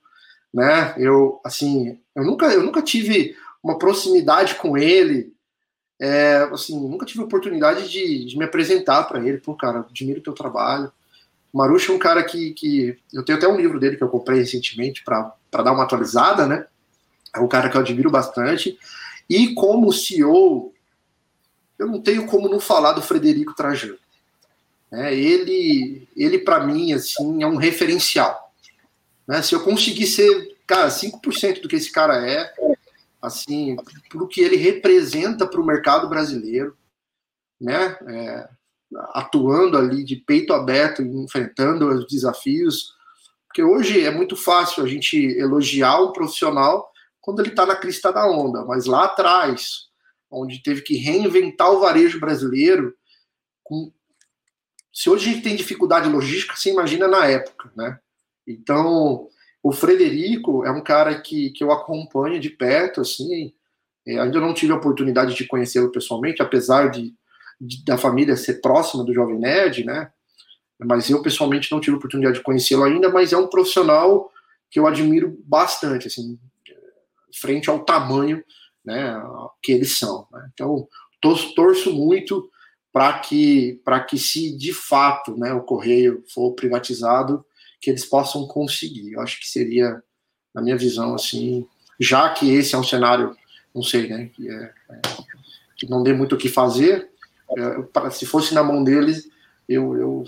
[0.53, 0.95] né?
[0.99, 5.32] Eu, assim, eu nunca, eu nunca tive uma proximidade com ele,
[5.99, 9.38] é, assim, nunca tive oportunidade de, de me apresentar para ele.
[9.38, 10.93] Pô, cara, admiro o teu trabalho.
[11.51, 14.11] O Marucho é um cara que, que eu tenho até um livro dele que eu
[14.11, 16.66] comprei recentemente para dar uma atualizada, né?
[17.34, 18.78] É um cara que eu admiro bastante.
[19.26, 20.74] E como CEO,
[21.81, 23.97] eu não tenho como não falar do Frederico Trajano.
[24.93, 25.14] Né?
[25.14, 28.53] Ele, ele para mim, assim, é um referencial.
[29.26, 29.41] Né?
[29.41, 32.53] Se eu conseguir ser, cara, 5% do que esse cara é,
[33.22, 33.76] assim,
[34.11, 36.76] pro que ele representa para o mercado brasileiro,
[37.59, 37.97] né?
[38.09, 38.49] É,
[39.12, 42.95] atuando ali de peito aberto, enfrentando os desafios,
[43.47, 48.12] porque hoje é muito fácil a gente elogiar o profissional quando ele está na crista
[48.12, 49.89] da onda, mas lá atrás,
[50.31, 52.95] onde teve que reinventar o varejo brasileiro,
[53.64, 53.93] com...
[54.93, 57.99] se hoje a gente tem dificuldade logística, você imagina na época, né?
[58.47, 59.28] Então,
[59.62, 63.53] o Frederico é um cara que, que eu acompanho de perto, assim,
[64.07, 67.14] é, ainda não tive a oportunidade de conhecê-lo pessoalmente, apesar de,
[67.61, 70.11] de, da família ser próxima do Jovem Nerd, né?
[70.78, 74.33] Mas eu pessoalmente não tive a oportunidade de conhecê-lo ainda, mas é um profissional
[74.70, 76.39] que eu admiro bastante, assim,
[77.39, 78.43] frente ao tamanho
[78.85, 79.14] né,
[79.62, 80.26] que eles são.
[80.33, 80.49] Né?
[80.53, 80.89] Então,
[81.20, 82.51] torço, torço muito
[82.93, 87.45] para que, que, se de fato né, o Correio for privatizado,
[87.81, 89.12] que eles possam conseguir.
[89.12, 90.03] Eu acho que seria,
[90.55, 91.66] na minha visão, assim,
[91.99, 93.37] já que esse é um cenário,
[93.74, 95.01] não sei, né, que, é, é,
[95.76, 97.09] que não dê muito o que fazer,
[97.57, 99.28] é, se fosse na mão deles,
[99.68, 100.24] eu, eu,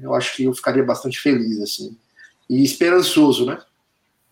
[0.00, 1.96] eu acho que eu ficaria bastante feliz, assim,
[2.48, 3.60] e esperançoso, né,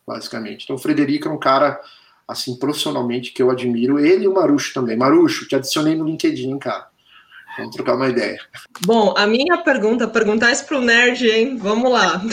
[0.06, 0.64] basicamente.
[0.64, 1.78] Então, o Frederico é um cara
[2.28, 3.98] assim, profissionalmente, que eu admiro.
[3.98, 4.96] Ele e o Marucho também.
[4.96, 6.88] Marucho, te adicionei no LinkedIn, cara.
[7.56, 8.38] Vamos trocar uma ideia.
[8.84, 11.56] Bom, a minha pergunta, perguntar isso pro nerd, hein?
[11.56, 12.22] Vamos lá.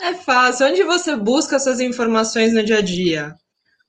[0.00, 0.66] É fácil.
[0.66, 3.34] Onde você busca essas informações no dia a dia?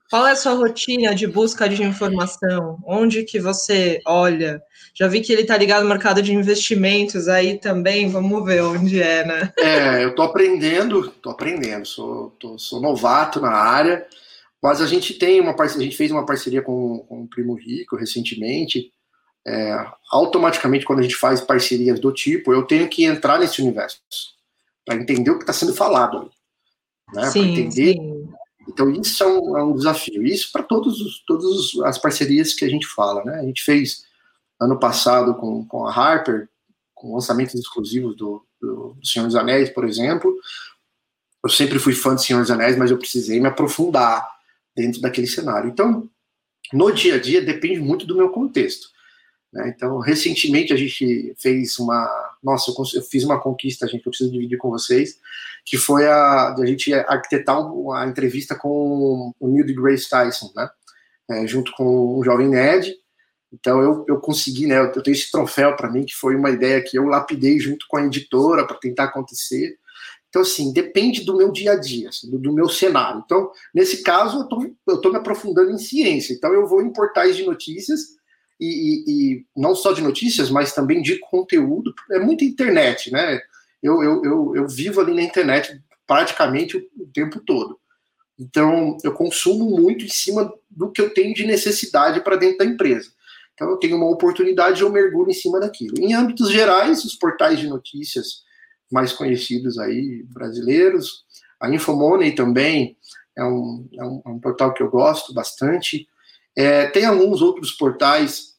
[0.09, 2.77] Qual é a sua rotina de busca de informação?
[2.85, 4.61] Onde que você olha?
[4.93, 9.01] Já vi que ele está ligado no mercado de investimentos aí também, vamos ver onde
[9.01, 9.53] é, né?
[9.57, 14.05] É, eu estou aprendendo, estou aprendendo, sou, tô, sou novato na área,
[14.61, 17.55] mas a gente tem uma parceria, a gente fez uma parceria com, com o Primo
[17.55, 18.93] Rico recentemente.
[19.45, 19.75] É,
[20.11, 23.99] automaticamente, quando a gente faz parcerias do tipo, eu tenho que entrar nesse universo
[24.85, 26.31] para entender o que está sendo falado.
[27.11, 27.31] Né?
[27.31, 27.93] Para entender.
[27.93, 28.29] Sim.
[28.67, 30.23] Então, isso é um, é um desafio.
[30.23, 30.95] Isso para todas
[31.85, 33.23] as parcerias que a gente fala.
[33.25, 33.39] Né?
[33.39, 34.05] A gente fez
[34.59, 36.47] ano passado com, com a Harper,
[36.93, 40.31] com lançamentos exclusivos do, do, do Senhor dos Anéis, por exemplo.
[41.43, 44.23] Eu sempre fui fã de Senhor dos Anéis, mas eu precisei me aprofundar
[44.75, 45.69] dentro daquele cenário.
[45.69, 46.09] Então,
[46.73, 48.87] no dia a dia, depende muito do meu contexto.
[49.51, 49.73] Né?
[49.75, 52.09] Então, recentemente a gente fez uma.
[52.41, 55.19] Nossa, eu, fiz uma conquista, gente, que eu preciso dividir com vocês,
[55.65, 57.57] que foi a, a gente arquitetar
[57.93, 60.69] a entrevista com o Neil deGrasse Tyson, né?
[61.29, 62.95] É, junto com o Jovem Nerd.
[63.53, 64.79] Então, eu, eu consegui, né?
[64.79, 67.97] Eu tenho esse troféu para mim, que foi uma ideia que eu lapidei junto com
[67.97, 69.77] a editora para tentar acontecer.
[70.31, 73.21] Então, assim, depende do meu dia a dia, assim, do, do, meu cenário.
[73.25, 74.47] Então, nesse caso,
[74.87, 76.33] eu estou me aprofundando em ciência.
[76.33, 78.15] Então, eu vou em portais de notícias,
[78.57, 81.93] e, e, e, não só de notícias, mas também de conteúdo.
[82.11, 83.41] É muita internet, né?
[83.83, 85.77] Eu, eu, eu, eu vivo ali na internet
[86.07, 87.77] praticamente o, o tempo todo.
[88.39, 92.65] Então, eu consumo muito em cima do que eu tenho de necessidade para dentro da
[92.65, 93.11] empresa.
[93.53, 95.99] Então, eu tenho uma oportunidade, eu mergulho em cima daquilo.
[95.99, 98.49] Em âmbitos gerais, os portais de notícias
[98.91, 101.23] mais conhecidos aí, brasileiros.
[101.59, 102.97] A Infomoney também
[103.37, 106.07] é um, é um, é um portal que eu gosto bastante.
[106.55, 108.55] É, tem alguns outros portais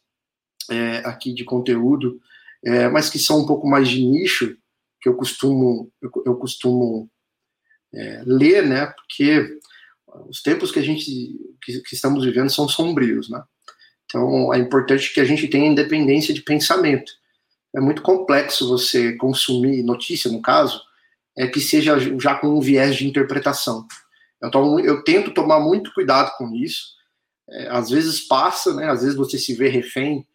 [0.70, 2.20] é, aqui de conteúdo,
[2.64, 4.56] é, mas que são um pouco mais de nicho,
[5.00, 7.10] que eu costumo, eu, eu costumo
[7.92, 8.86] é, ler, né?
[8.86, 9.58] Porque
[10.28, 11.04] os tempos que a gente
[11.62, 13.42] que, que, estamos vivendo são sombrios, né?
[14.04, 17.12] Então é importante que a gente tenha independência de pensamento
[17.74, 20.80] é muito complexo você consumir notícia, no caso,
[21.36, 23.86] é que seja já com um viés de interpretação.
[24.40, 26.94] Eu, tomo, eu tento tomar muito cuidado com isso.
[27.48, 28.90] É, às vezes passa, né?
[28.90, 30.26] Às vezes você se vê refém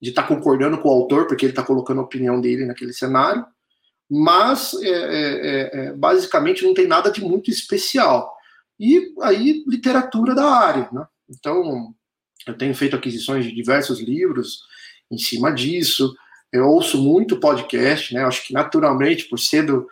[0.00, 2.92] de estar tá concordando com o autor, porque ele está colocando a opinião dele naquele
[2.92, 3.44] cenário,
[4.10, 8.32] mas é, é, é, é, basicamente não tem nada de muito especial.
[8.78, 11.06] E aí, literatura da área, né?
[11.28, 11.94] Então,
[12.46, 14.60] eu tenho feito aquisições de diversos livros
[15.10, 16.14] em cima disso.
[16.54, 18.22] Eu ouço muito podcast, né?
[18.22, 19.88] Acho que naturalmente, por ser, do,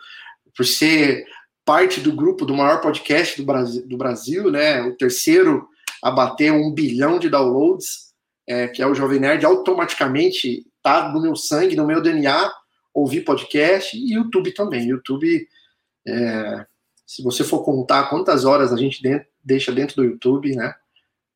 [0.55, 1.25] por ser
[1.65, 4.81] parte do grupo do maior podcast do Brasil, do Brasil né?
[4.81, 5.67] O terceiro
[6.01, 8.13] a bater um bilhão de downloads,
[8.47, 12.49] é, que é o Jovem Nerd, automaticamente tá no meu sangue, no meu DNA,
[12.93, 14.87] ouvir podcast e YouTube também.
[14.87, 15.45] YouTube,
[16.07, 16.65] é,
[17.05, 20.73] se você for contar quantas horas a gente dentro, deixa dentro do YouTube, né?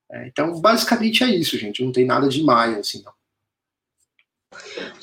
[0.10, 1.84] É, então, basicamente é isso, gente.
[1.84, 3.17] Não tem nada demais, assim, não.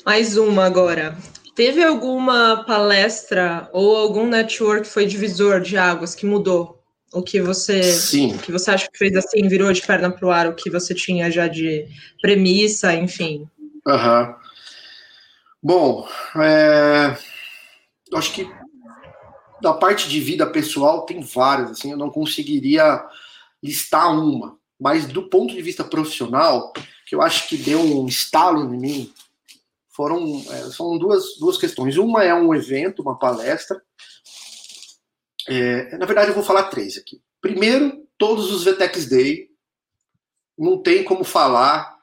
[0.05, 1.17] Mais uma agora.
[1.55, 6.81] Teve alguma palestra ou algum network que foi divisor de águas que mudou?
[7.13, 8.37] O que você, Sim.
[8.37, 10.93] Que você acha que fez assim, virou de perna para o ar, o que você
[10.93, 11.87] tinha já de
[12.21, 13.47] premissa, enfim?
[13.87, 14.35] Uhum.
[15.63, 17.17] Bom, é,
[18.11, 18.47] eu acho que
[19.61, 23.03] da parte de vida pessoal tem várias, assim, eu não conseguiria
[23.63, 26.73] listar uma, mas do ponto de vista profissional,
[27.05, 29.13] que eu acho que deu um estalo em mim,
[29.95, 31.97] foram é, são duas, duas questões.
[31.97, 33.81] Uma é um evento, uma palestra.
[35.47, 37.21] É, na verdade, eu vou falar três aqui.
[37.39, 39.49] Primeiro, todos os VTEX Day,
[40.57, 41.95] não tem como falar.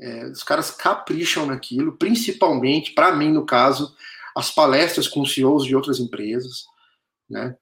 [0.00, 3.94] É, os caras capricham naquilo, principalmente, para mim, no caso,
[4.34, 6.66] as palestras com CEOs de outras empresas,
[7.28, 7.56] né?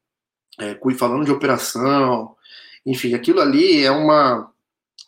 [0.59, 2.35] É, falando de operação,
[2.85, 4.51] enfim, aquilo ali é uma,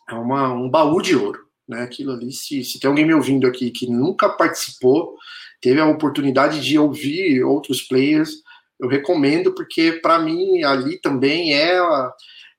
[0.07, 1.83] é uma um baú de ouro, né?
[1.83, 5.15] Aquilo ali, se, se tem alguém me ouvindo aqui que nunca participou,
[5.61, 8.31] teve a oportunidade de ouvir outros players,
[8.79, 11.77] eu recomendo porque para mim ali também é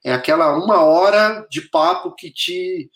[0.04, 2.90] é aquela uma hora de papo que te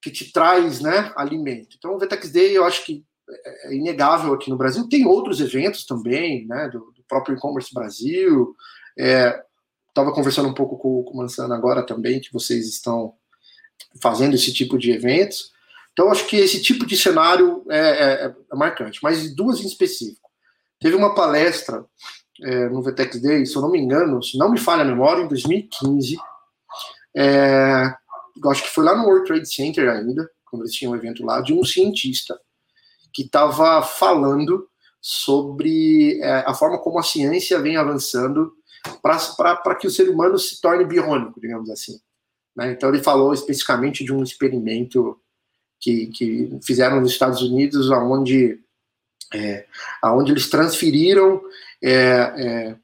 [0.00, 1.76] que te traz, né, alimento.
[1.78, 4.86] Então o Vetex Day eu acho que é, é inegável aqui no Brasil.
[4.88, 8.54] Tem outros eventos também, né, do, do próprio e-commerce Brasil.
[8.96, 13.14] Estava é, conversando um pouco com, com o Mansana agora também, que vocês estão
[14.00, 15.52] fazendo esse tipo de eventos.
[15.92, 20.28] Então, acho que esse tipo de cenário é, é, é marcante, mas duas em específico.
[20.80, 21.84] Teve uma palestra
[22.42, 25.22] é, no VTEX Day, se eu não me engano, se não me falha a memória,
[25.22, 26.16] em 2015.
[27.16, 27.94] É,
[28.46, 31.40] acho que foi lá no World Trade Center ainda, quando eles tinham um evento lá,
[31.40, 32.38] de um cientista
[33.12, 34.68] que estava falando
[35.00, 38.52] sobre é, a forma como a ciência vem avançando
[39.00, 42.00] para que o ser humano se torne biônico, digamos assim.
[42.56, 42.72] Né?
[42.72, 45.18] Então, ele falou especificamente de um experimento
[45.80, 48.60] que, que fizeram nos Estados Unidos, onde,
[49.32, 49.66] é,
[50.04, 51.42] onde eles transferiram
[51.82, 52.76] é, é,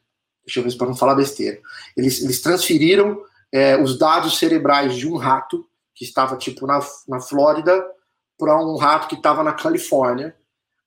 [0.44, 1.58] deixa eu ver para não falar besteira.
[1.96, 7.20] Eles, eles transferiram é, os dados cerebrais de um rato que estava tipo na, na
[7.20, 7.84] Flórida
[8.38, 10.34] para um rato que estava na Califórnia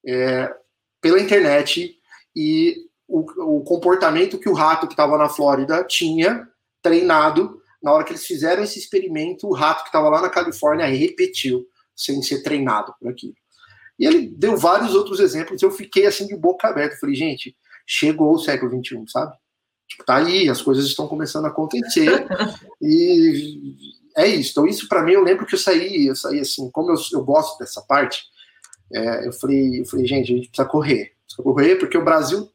[0.06, 0.54] é,
[1.02, 1.98] pela internet
[2.36, 3.20] e o,
[3.60, 6.48] o, comportamento que o rato que estava na Flórida tinha
[6.82, 10.86] treinado na hora que eles fizeram esse experimento o rato que estava lá na Califórnia
[10.86, 13.36] repetiu sem ser treinado por aquilo
[14.00, 17.56] e ele deu vários outros exemplos eu fiquei assim de boca aberta falei gente
[17.86, 19.36] chegou o século XXI, sabe?
[19.88, 22.26] Tipo, tá aí, as coisas estão começando a acontecer
[22.82, 23.76] e
[24.18, 24.52] é isso.
[24.52, 27.24] Então, isso para mim, eu lembro que eu saí, eu saí assim, como eu, eu
[27.24, 28.24] gosto dessa parte,
[28.92, 31.14] é, eu, falei, eu falei, gente, a gente precisa correr.
[31.26, 32.50] Precisa correr porque o Brasil,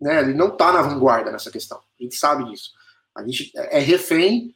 [0.00, 1.78] né, ele não tá na vanguarda nessa questão.
[1.78, 2.72] A gente sabe disso.
[3.16, 4.54] A gente é refém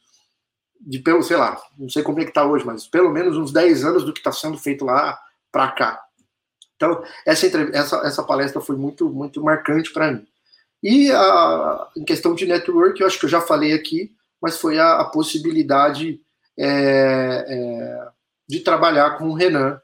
[0.79, 3.51] de pelo, sei lá, não sei como é que tá hoje, mas pelo menos uns
[3.51, 5.19] 10 anos do que está sendo feito lá
[5.51, 6.03] para cá.
[6.75, 10.25] Então, essa, essa, essa palestra foi muito, muito marcante para mim.
[10.81, 14.79] E a, em questão de network, eu acho que eu já falei aqui, mas foi
[14.79, 16.19] a, a possibilidade
[16.57, 18.07] é, é,
[18.47, 19.79] de trabalhar com o Renan,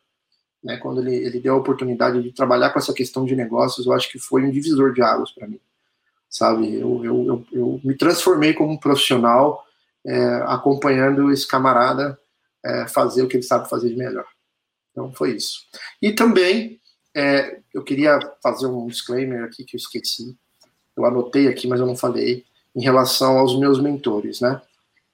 [0.63, 3.93] né, quando ele, ele deu a oportunidade de trabalhar com essa questão de negócios, eu
[3.93, 5.59] acho que foi um divisor de águas para mim,
[6.30, 6.75] sabe?
[6.75, 9.65] Eu, eu, eu, eu, me transformei como um profissional
[10.05, 12.17] é, acompanhando esse camarada
[12.63, 14.25] é, fazer o que ele sabe fazer de melhor.
[14.91, 15.61] Então foi isso.
[16.01, 16.80] E também
[17.15, 20.36] é, eu queria fazer um disclaimer aqui que eu esqueci.
[20.95, 24.61] Eu anotei aqui, mas eu não falei, em relação aos meus mentores, né?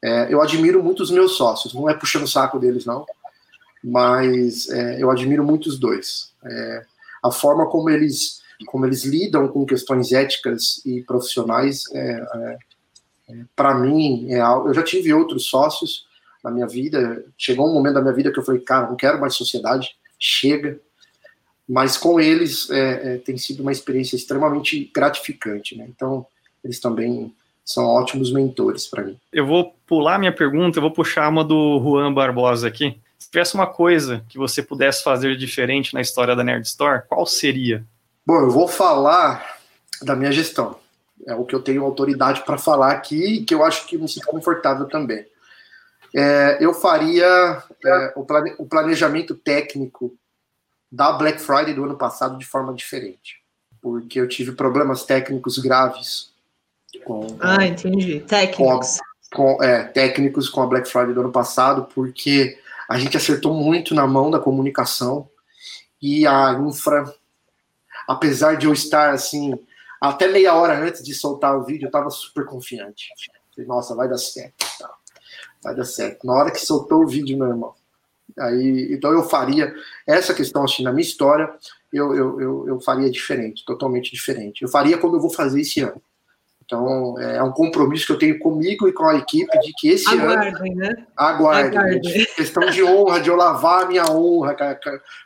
[0.02, 3.06] É, eu admiro muito os meus sócios, não é puxando o saco deles, não,
[3.82, 6.34] mas é, eu admiro muito os dois.
[6.44, 6.86] É,
[7.24, 12.58] a forma como eles, como eles lidam com questões éticas e profissionais, é, é,
[13.30, 14.70] é, para mim, é algo.
[14.70, 16.06] Eu já tive outros sócios
[16.44, 19.20] na minha vida, chegou um momento da minha vida que eu falei, cara, não quero
[19.20, 20.80] mais sociedade, chega,
[21.68, 25.86] mas com eles é, é, tem sido uma experiência extremamente gratificante, né?
[25.88, 26.26] Então,
[26.64, 27.34] eles também
[27.64, 29.18] são ótimos mentores para mim.
[29.32, 32.98] Eu vou pular minha pergunta, eu vou puxar uma do Juan Barbosa aqui.
[33.18, 37.26] Se tivesse uma coisa que você pudesse fazer diferente na história da Nerd Store, qual
[37.26, 37.86] seria?
[38.26, 39.58] Bom, eu vou falar
[40.02, 40.80] da minha gestão.
[41.26, 44.08] É o que eu tenho autoridade para falar aqui e que eu acho que me
[44.08, 45.26] sinto confortável também.
[46.16, 50.16] É, eu faria é, o, plane, o planejamento técnico
[50.92, 53.42] da Black Friday do ano passado de forma diferente.
[53.82, 56.32] Porque eu tive problemas técnicos graves
[57.04, 57.36] com.
[57.40, 58.20] Ah, entendi.
[58.22, 59.00] Técnicos.
[59.34, 62.58] Com, com, é, técnicos com a Black Friday do ano passado, porque
[62.88, 65.28] a gente acertou muito na mão da comunicação
[66.02, 67.12] e a infra,
[68.08, 69.54] apesar de eu estar assim,
[70.00, 73.10] até meia hora antes de soltar o vídeo, eu estava super confiante.
[73.54, 74.66] Falei, Nossa, vai dar certo.
[74.80, 74.90] Tá.
[75.64, 76.26] Vai dar certo.
[76.26, 77.74] Na hora que soltou o vídeo, meu irmão,
[78.40, 79.74] Aí, então eu faria
[80.08, 81.54] essa questão assim na minha história,
[81.92, 84.64] eu, eu, eu, eu, faria diferente, totalmente diferente.
[84.64, 86.02] Eu faria como eu vou fazer esse ano.
[86.66, 90.10] Então, é um compromisso que eu tenho comigo e com a equipe de que esse
[90.10, 90.76] Aguardem, ano.
[90.76, 91.08] Né?
[91.16, 92.26] Aguardem, Aguardem.
[92.36, 94.56] Questão de honra, de eu lavar a minha honra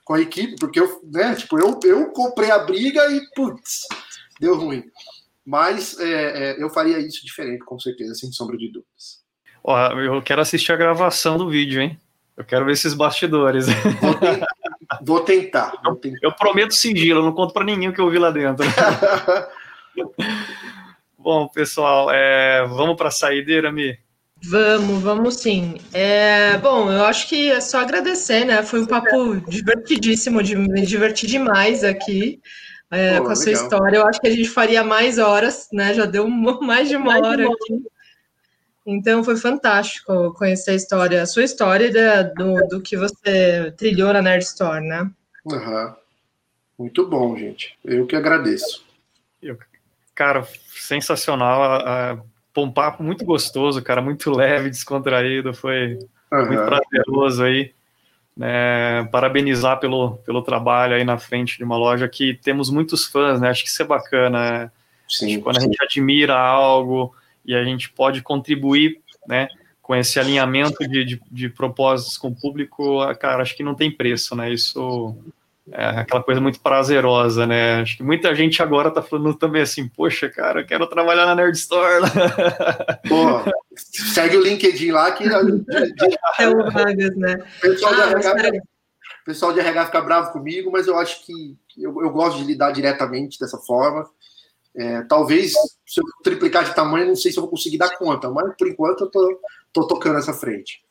[0.04, 3.88] com a, equipe, porque eu, né, tipo, eu, eu comprei a briga e, putz,
[4.40, 4.84] deu ruim.
[5.46, 9.22] Mas é, é, eu faria isso diferente, com certeza, sem sombra de dúvidas.
[9.64, 12.00] Ó, eu quero assistir a gravação do vídeo, hein?
[12.36, 13.68] Eu quero ver esses bastidores.
[14.02, 14.48] Vou, tentar.
[15.02, 16.20] Vou tentar, vou tentar.
[16.22, 18.66] Eu, eu prometo sigilo, eu não conto para ninguém o que eu vi lá dentro.
[21.28, 24.00] Bom, pessoal, é, vamos para a saideira, Mi?
[24.42, 25.76] Vamos, vamos sim.
[25.92, 28.64] É, bom, eu acho que é só agradecer, né?
[28.64, 32.40] Foi um papo divertidíssimo, de, me diverti demais aqui
[32.90, 33.98] é, Pô, com a sua história.
[33.98, 35.94] Eu acho que a gente faria mais horas, né?
[35.94, 36.30] Já deu
[36.64, 37.84] mais de uma mais hora de aqui.
[38.86, 41.92] Então foi fantástico conhecer a história, a sua história
[42.38, 45.12] do, do que você trilhou na Nerd Store, né?
[45.44, 45.94] Uhum.
[46.80, 47.78] Muito bom, gente.
[47.84, 48.88] Eu que agradeço.
[49.44, 49.58] Eu,
[50.18, 52.18] cara, sensacional.
[52.18, 56.00] Uh, um papo muito gostoso, cara, muito leve, descontraído, foi
[56.32, 56.48] uhum.
[56.48, 57.72] muito prazeroso aí.
[58.40, 63.40] É, parabenizar pelo, pelo trabalho aí na frente de uma loja que temos muitos fãs,
[63.40, 63.50] né?
[63.50, 64.52] Acho que isso é bacana.
[64.52, 64.72] Né?
[65.08, 65.62] Sim, quando sim.
[65.62, 67.16] a gente admira algo
[67.46, 69.48] e a gente pode contribuir, né?
[69.82, 73.90] Com esse alinhamento de, de, de propósitos com o público, cara, acho que não tem
[73.90, 74.52] preço, né?
[74.52, 75.16] Isso
[75.72, 77.82] é aquela coisa muito prazerosa, né?
[77.82, 81.36] Acho que muita gente agora tá falando também assim, poxa, cara, eu quero trabalhar na
[81.36, 82.04] Nerd Store.
[83.08, 87.38] Pô, segue o LinkedIn lá que é o Vargas, né?
[87.62, 88.62] Pessoal, ah, de RH,
[89.26, 92.72] pessoal de RH fica bravo comigo, mas eu acho que eu, eu gosto de lidar
[92.72, 94.10] diretamente dessa forma.
[94.76, 95.54] É, talvez
[95.86, 98.68] se eu triplicar de tamanho, não sei se eu vou conseguir dar conta, mas por
[98.68, 99.42] enquanto eu tô,
[99.74, 100.82] tô tocando essa frente.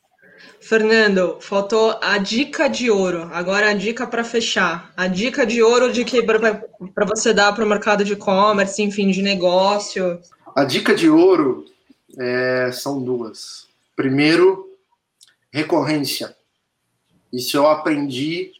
[0.59, 3.29] Fernando, faltou a dica de ouro.
[3.31, 4.91] Agora a dica para fechar.
[4.97, 9.11] A dica de ouro de que para você dar para o mercado de e-commerce, enfim,
[9.11, 10.19] de negócio.
[10.55, 11.65] A dica de ouro
[12.17, 13.67] é, são duas.
[13.95, 14.69] Primeiro,
[15.51, 16.35] recorrência.
[17.31, 18.51] Isso eu aprendi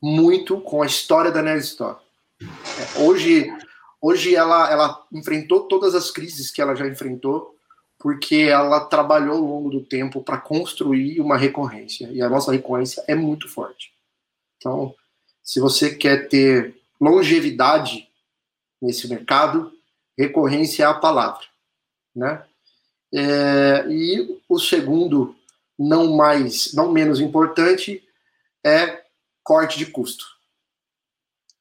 [0.00, 1.98] muito com a história da Nerd Store.
[2.40, 3.52] É, hoje,
[4.00, 7.54] hoje ela, ela enfrentou todas as crises que ela já enfrentou
[8.02, 13.02] porque ela trabalhou ao longo do tempo para construir uma recorrência e a nossa recorrência
[13.06, 13.92] é muito forte.
[14.56, 14.92] Então,
[15.40, 18.08] se você quer ter longevidade
[18.80, 19.72] nesse mercado,
[20.18, 21.46] recorrência é a palavra,
[22.14, 22.44] né?
[23.14, 25.36] É, e o segundo,
[25.78, 28.02] não mais, não menos importante,
[28.64, 29.04] é
[29.44, 30.24] corte de custo.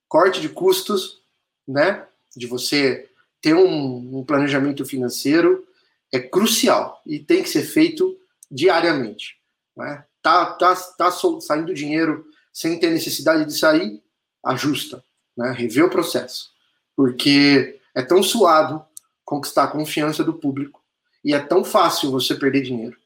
[0.07, 1.21] Corte de custos,
[1.67, 2.07] né?
[2.35, 3.07] De você
[3.39, 5.67] ter um, um planejamento financeiro
[6.11, 8.17] é crucial e tem que ser feito
[8.49, 9.37] diariamente.
[9.75, 10.05] Né?
[10.21, 14.03] Tá, tá, tá saindo dinheiro sem ter necessidade de sair,
[14.45, 15.03] ajusta,
[15.37, 15.51] né?
[15.51, 16.51] revê o processo.
[16.95, 18.85] Porque é tão suado
[19.23, 20.83] conquistar a confiança do público
[21.23, 22.97] e é tão fácil você perder dinheiro.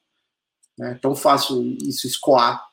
[0.77, 0.91] Né?
[0.91, 2.67] É tão fácil isso escoar,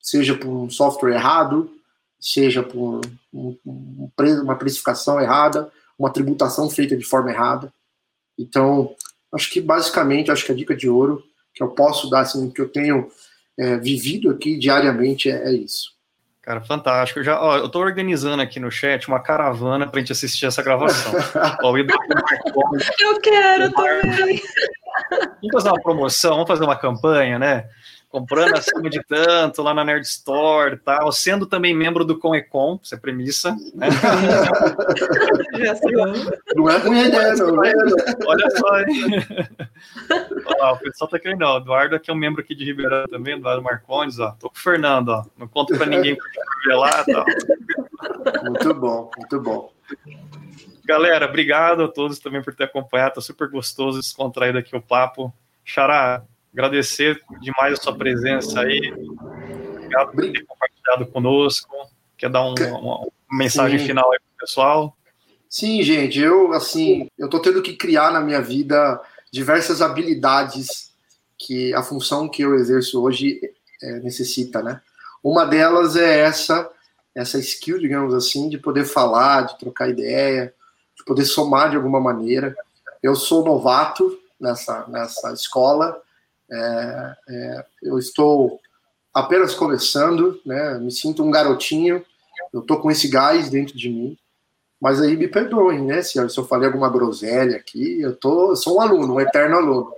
[0.00, 1.70] seja por um software errado,
[2.18, 3.00] seja por
[3.32, 4.10] um, um,
[4.42, 7.72] uma precificação errada, uma tributação feita de forma errada.
[8.38, 8.94] Então,
[9.34, 11.22] Acho que basicamente, acho que a dica de ouro
[11.54, 13.08] que eu posso dar, assim, que eu tenho
[13.58, 15.92] é, vivido aqui diariamente é, é, isso.
[16.40, 17.20] Cara, fantástico.
[17.20, 20.62] Eu já, ó, eu tô organizando aqui no chat uma caravana pra gente assistir essa
[20.62, 21.12] gravação.
[21.62, 21.76] ó,
[23.00, 24.42] eu quero também.
[25.10, 27.68] Vamos fazer uma promoção, vamos fazer uma campanha, né?
[28.12, 32.94] Comprando acima de tanto lá na Nerd Store tal, sendo também membro do Conecon, isso
[32.94, 33.88] é premissa, né?
[36.54, 37.56] não é ruim ideia, não.
[37.56, 37.72] Né?
[38.26, 39.26] Olha só, hein?
[40.60, 43.06] ó, o pessoal tá querendo, ó, o Eduardo aqui é um membro aqui de Ribeirão
[43.06, 46.26] também, Eduardo Marcondes, ó, tô com o Fernando, ó, não conto pra ninguém pra
[46.62, 47.24] revelar tal.
[48.44, 49.72] Muito bom, muito bom.
[50.84, 55.32] Galera, obrigado a todos também por ter acompanhado, tá super gostoso, descontraído aqui o papo.
[55.64, 58.92] Xará, agradecer demais a sua presença aí.
[58.92, 61.90] Obrigado por ter compartilhado conosco.
[62.16, 63.86] Quer dar um, uma, mensagem Sim.
[63.86, 64.96] final aí para o pessoal?
[65.48, 69.00] Sim, gente, eu assim, eu tô tendo que criar na minha vida
[69.30, 70.92] diversas habilidades
[71.38, 73.40] que a função que eu exerço hoje
[73.82, 74.80] é, necessita, né?
[75.22, 76.70] Uma delas é essa,
[77.14, 80.54] essa skill, digamos assim, de poder falar, de trocar ideia,
[80.96, 82.56] de poder somar de alguma maneira.
[83.02, 86.00] Eu sou novato nessa, nessa escola,
[86.52, 88.60] é, é, eu estou
[89.14, 90.78] apenas começando, né?
[90.78, 92.04] Me sinto um garotinho.
[92.52, 94.18] Eu estou com esse gás dentro de mim.
[94.80, 96.02] Mas aí me perdoem, né?
[96.02, 99.92] Se, se eu falei alguma groselha aqui, eu tô, sou um aluno, um eterno aluno.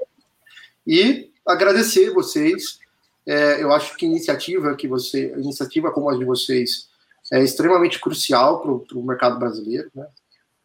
[0.86, 2.78] E agradecer vocês.
[3.26, 6.88] É, eu acho que iniciativa que você, iniciativa como a de vocês,
[7.32, 10.06] é extremamente crucial para o mercado brasileiro, né?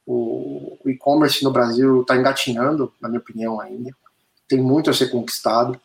[0.09, 3.91] o, o e-commerce no Brasil está engatinhando, na minha opinião, ainda.
[4.49, 5.79] Tem muito a ser conquistado.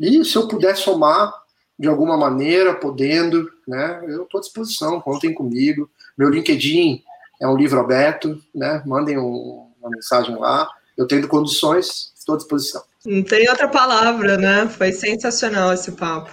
[0.00, 1.32] E se eu puder somar
[1.78, 5.88] de alguma maneira, podendo, né, eu estou à disposição, contem comigo.
[6.16, 7.02] Meu LinkedIn
[7.40, 10.68] é um livro aberto, né, mandem um, uma mensagem lá.
[10.96, 12.82] Eu tenho condições, estou à disposição.
[13.04, 14.68] Não tem outra palavra, né?
[14.68, 16.30] Foi sensacional esse papo.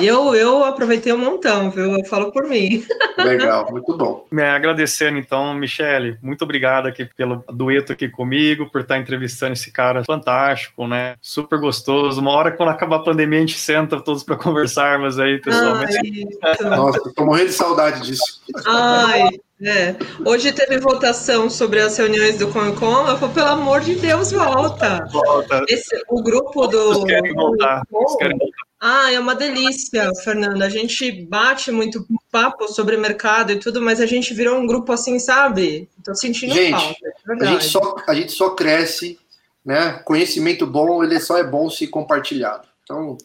[0.00, 1.96] Eu, eu aproveitei um montão, viu?
[1.96, 2.84] Eu falo por mim.
[3.18, 4.26] Legal, muito bom.
[4.30, 9.72] Me agradecendo, então, Michele, muito obrigado aqui pelo dueto aqui comigo, por estar entrevistando esse
[9.72, 11.16] cara fantástico, né?
[11.20, 12.20] Super gostoso.
[12.20, 16.28] Uma hora, quando acabar a pandemia, a gente senta todos para conversarmos aí, pessoalmente.
[16.42, 18.40] Ai, Nossa, tô morrendo de saudade disso.
[18.66, 19.28] Ai,
[19.60, 19.96] é.
[20.24, 23.08] Hoje teve votação sobre as reuniões do Concom.
[23.08, 25.04] Eu falei, pelo amor de Deus, volta.
[25.10, 25.64] Volta.
[25.68, 26.94] Esse, o grupo do.
[26.94, 27.82] Vocês querem voltar.
[27.90, 28.67] Vocês querem voltar.
[28.80, 30.62] Ah, é uma delícia, Fernando.
[30.62, 34.92] A gente bate muito papo sobre mercado e tudo, mas a gente virou um grupo
[34.92, 35.88] assim, sabe?
[36.04, 37.44] Tô sentindo gente, falta.
[37.44, 39.18] É a, gente só, a gente só cresce,
[39.64, 40.00] né?
[40.04, 42.68] Conhecimento bom, ele só é bom se compartilhado.
[42.84, 43.18] Então,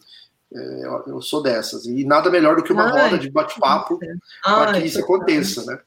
[0.52, 1.86] é, eu sou dessas.
[1.86, 4.00] E nada melhor do que uma Ai, roda de bate-papo
[4.44, 5.80] para que isso aconteça, né?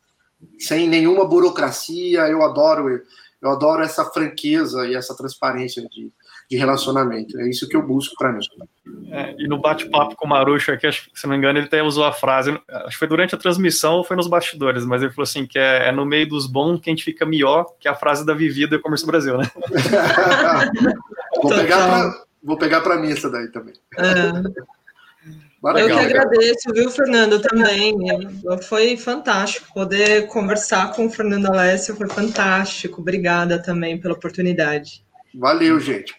[0.60, 2.20] Sem nenhuma burocracia.
[2.28, 3.02] Eu adoro,
[3.42, 6.12] eu adoro essa franqueza e essa transparência de
[6.50, 7.38] de relacionamento.
[7.40, 8.46] É isso que eu busco para mim.
[9.10, 11.82] É, e no bate-papo com o Marucho aqui, acho, se não me engano, ele até
[11.82, 15.12] usou a frase, acho que foi durante a transmissão ou foi nos bastidores, mas ele
[15.12, 17.88] falou assim, que é, é no meio dos bons que a gente fica melhor, que
[17.88, 19.50] é a frase da Vivida e Comércio Brasil, né?
[21.42, 23.74] vou, pegar pra, vou pegar para mim essa daí também.
[23.96, 24.76] É.
[25.72, 27.96] Legal, eu que agradeço, viu, Fernando, também.
[28.68, 33.00] Foi fantástico poder conversar com o Fernando Alessio, foi fantástico.
[33.00, 35.02] Obrigada também pela oportunidade.
[35.34, 36.14] Valeu, gente.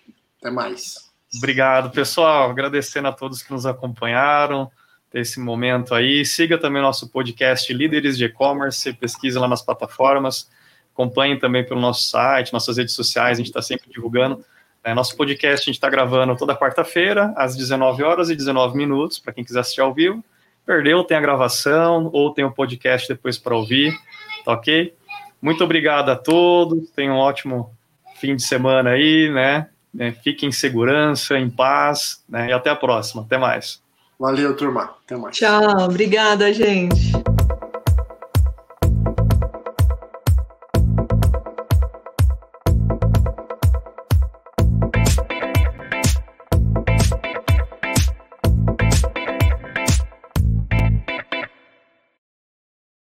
[0.48, 1.12] Até mais.
[1.36, 2.50] Obrigado, pessoal.
[2.50, 4.72] Agradecendo a todos que nos acompanharam
[5.14, 6.24] esse momento aí.
[6.24, 10.50] Siga também nosso podcast Líderes de E-Commerce, pesquise lá nas plataformas.
[10.94, 14.44] Acompanhe também pelo nosso site, nossas redes sociais, a gente está sempre divulgando.
[14.84, 19.20] É, nosso podcast a gente está gravando toda quarta-feira, às 19 horas e 19 minutos,
[19.20, 20.24] para quem quiser assistir ao vivo.
[20.66, 23.94] Perdeu, tem a gravação ou tem o podcast depois para ouvir,
[24.46, 24.96] tá ok?
[25.42, 27.76] Muito obrigado a todos, tenham um ótimo
[28.16, 29.68] fim de semana aí, né?
[29.98, 30.16] Né?
[30.24, 32.50] Fiquem em segurança, em paz, né?
[32.50, 33.24] E até a próxima.
[33.24, 33.82] Até mais.
[34.20, 34.94] Valeu, turma.
[35.04, 35.36] Até mais.
[35.36, 35.86] Tchau.
[35.86, 37.12] Obrigada, gente.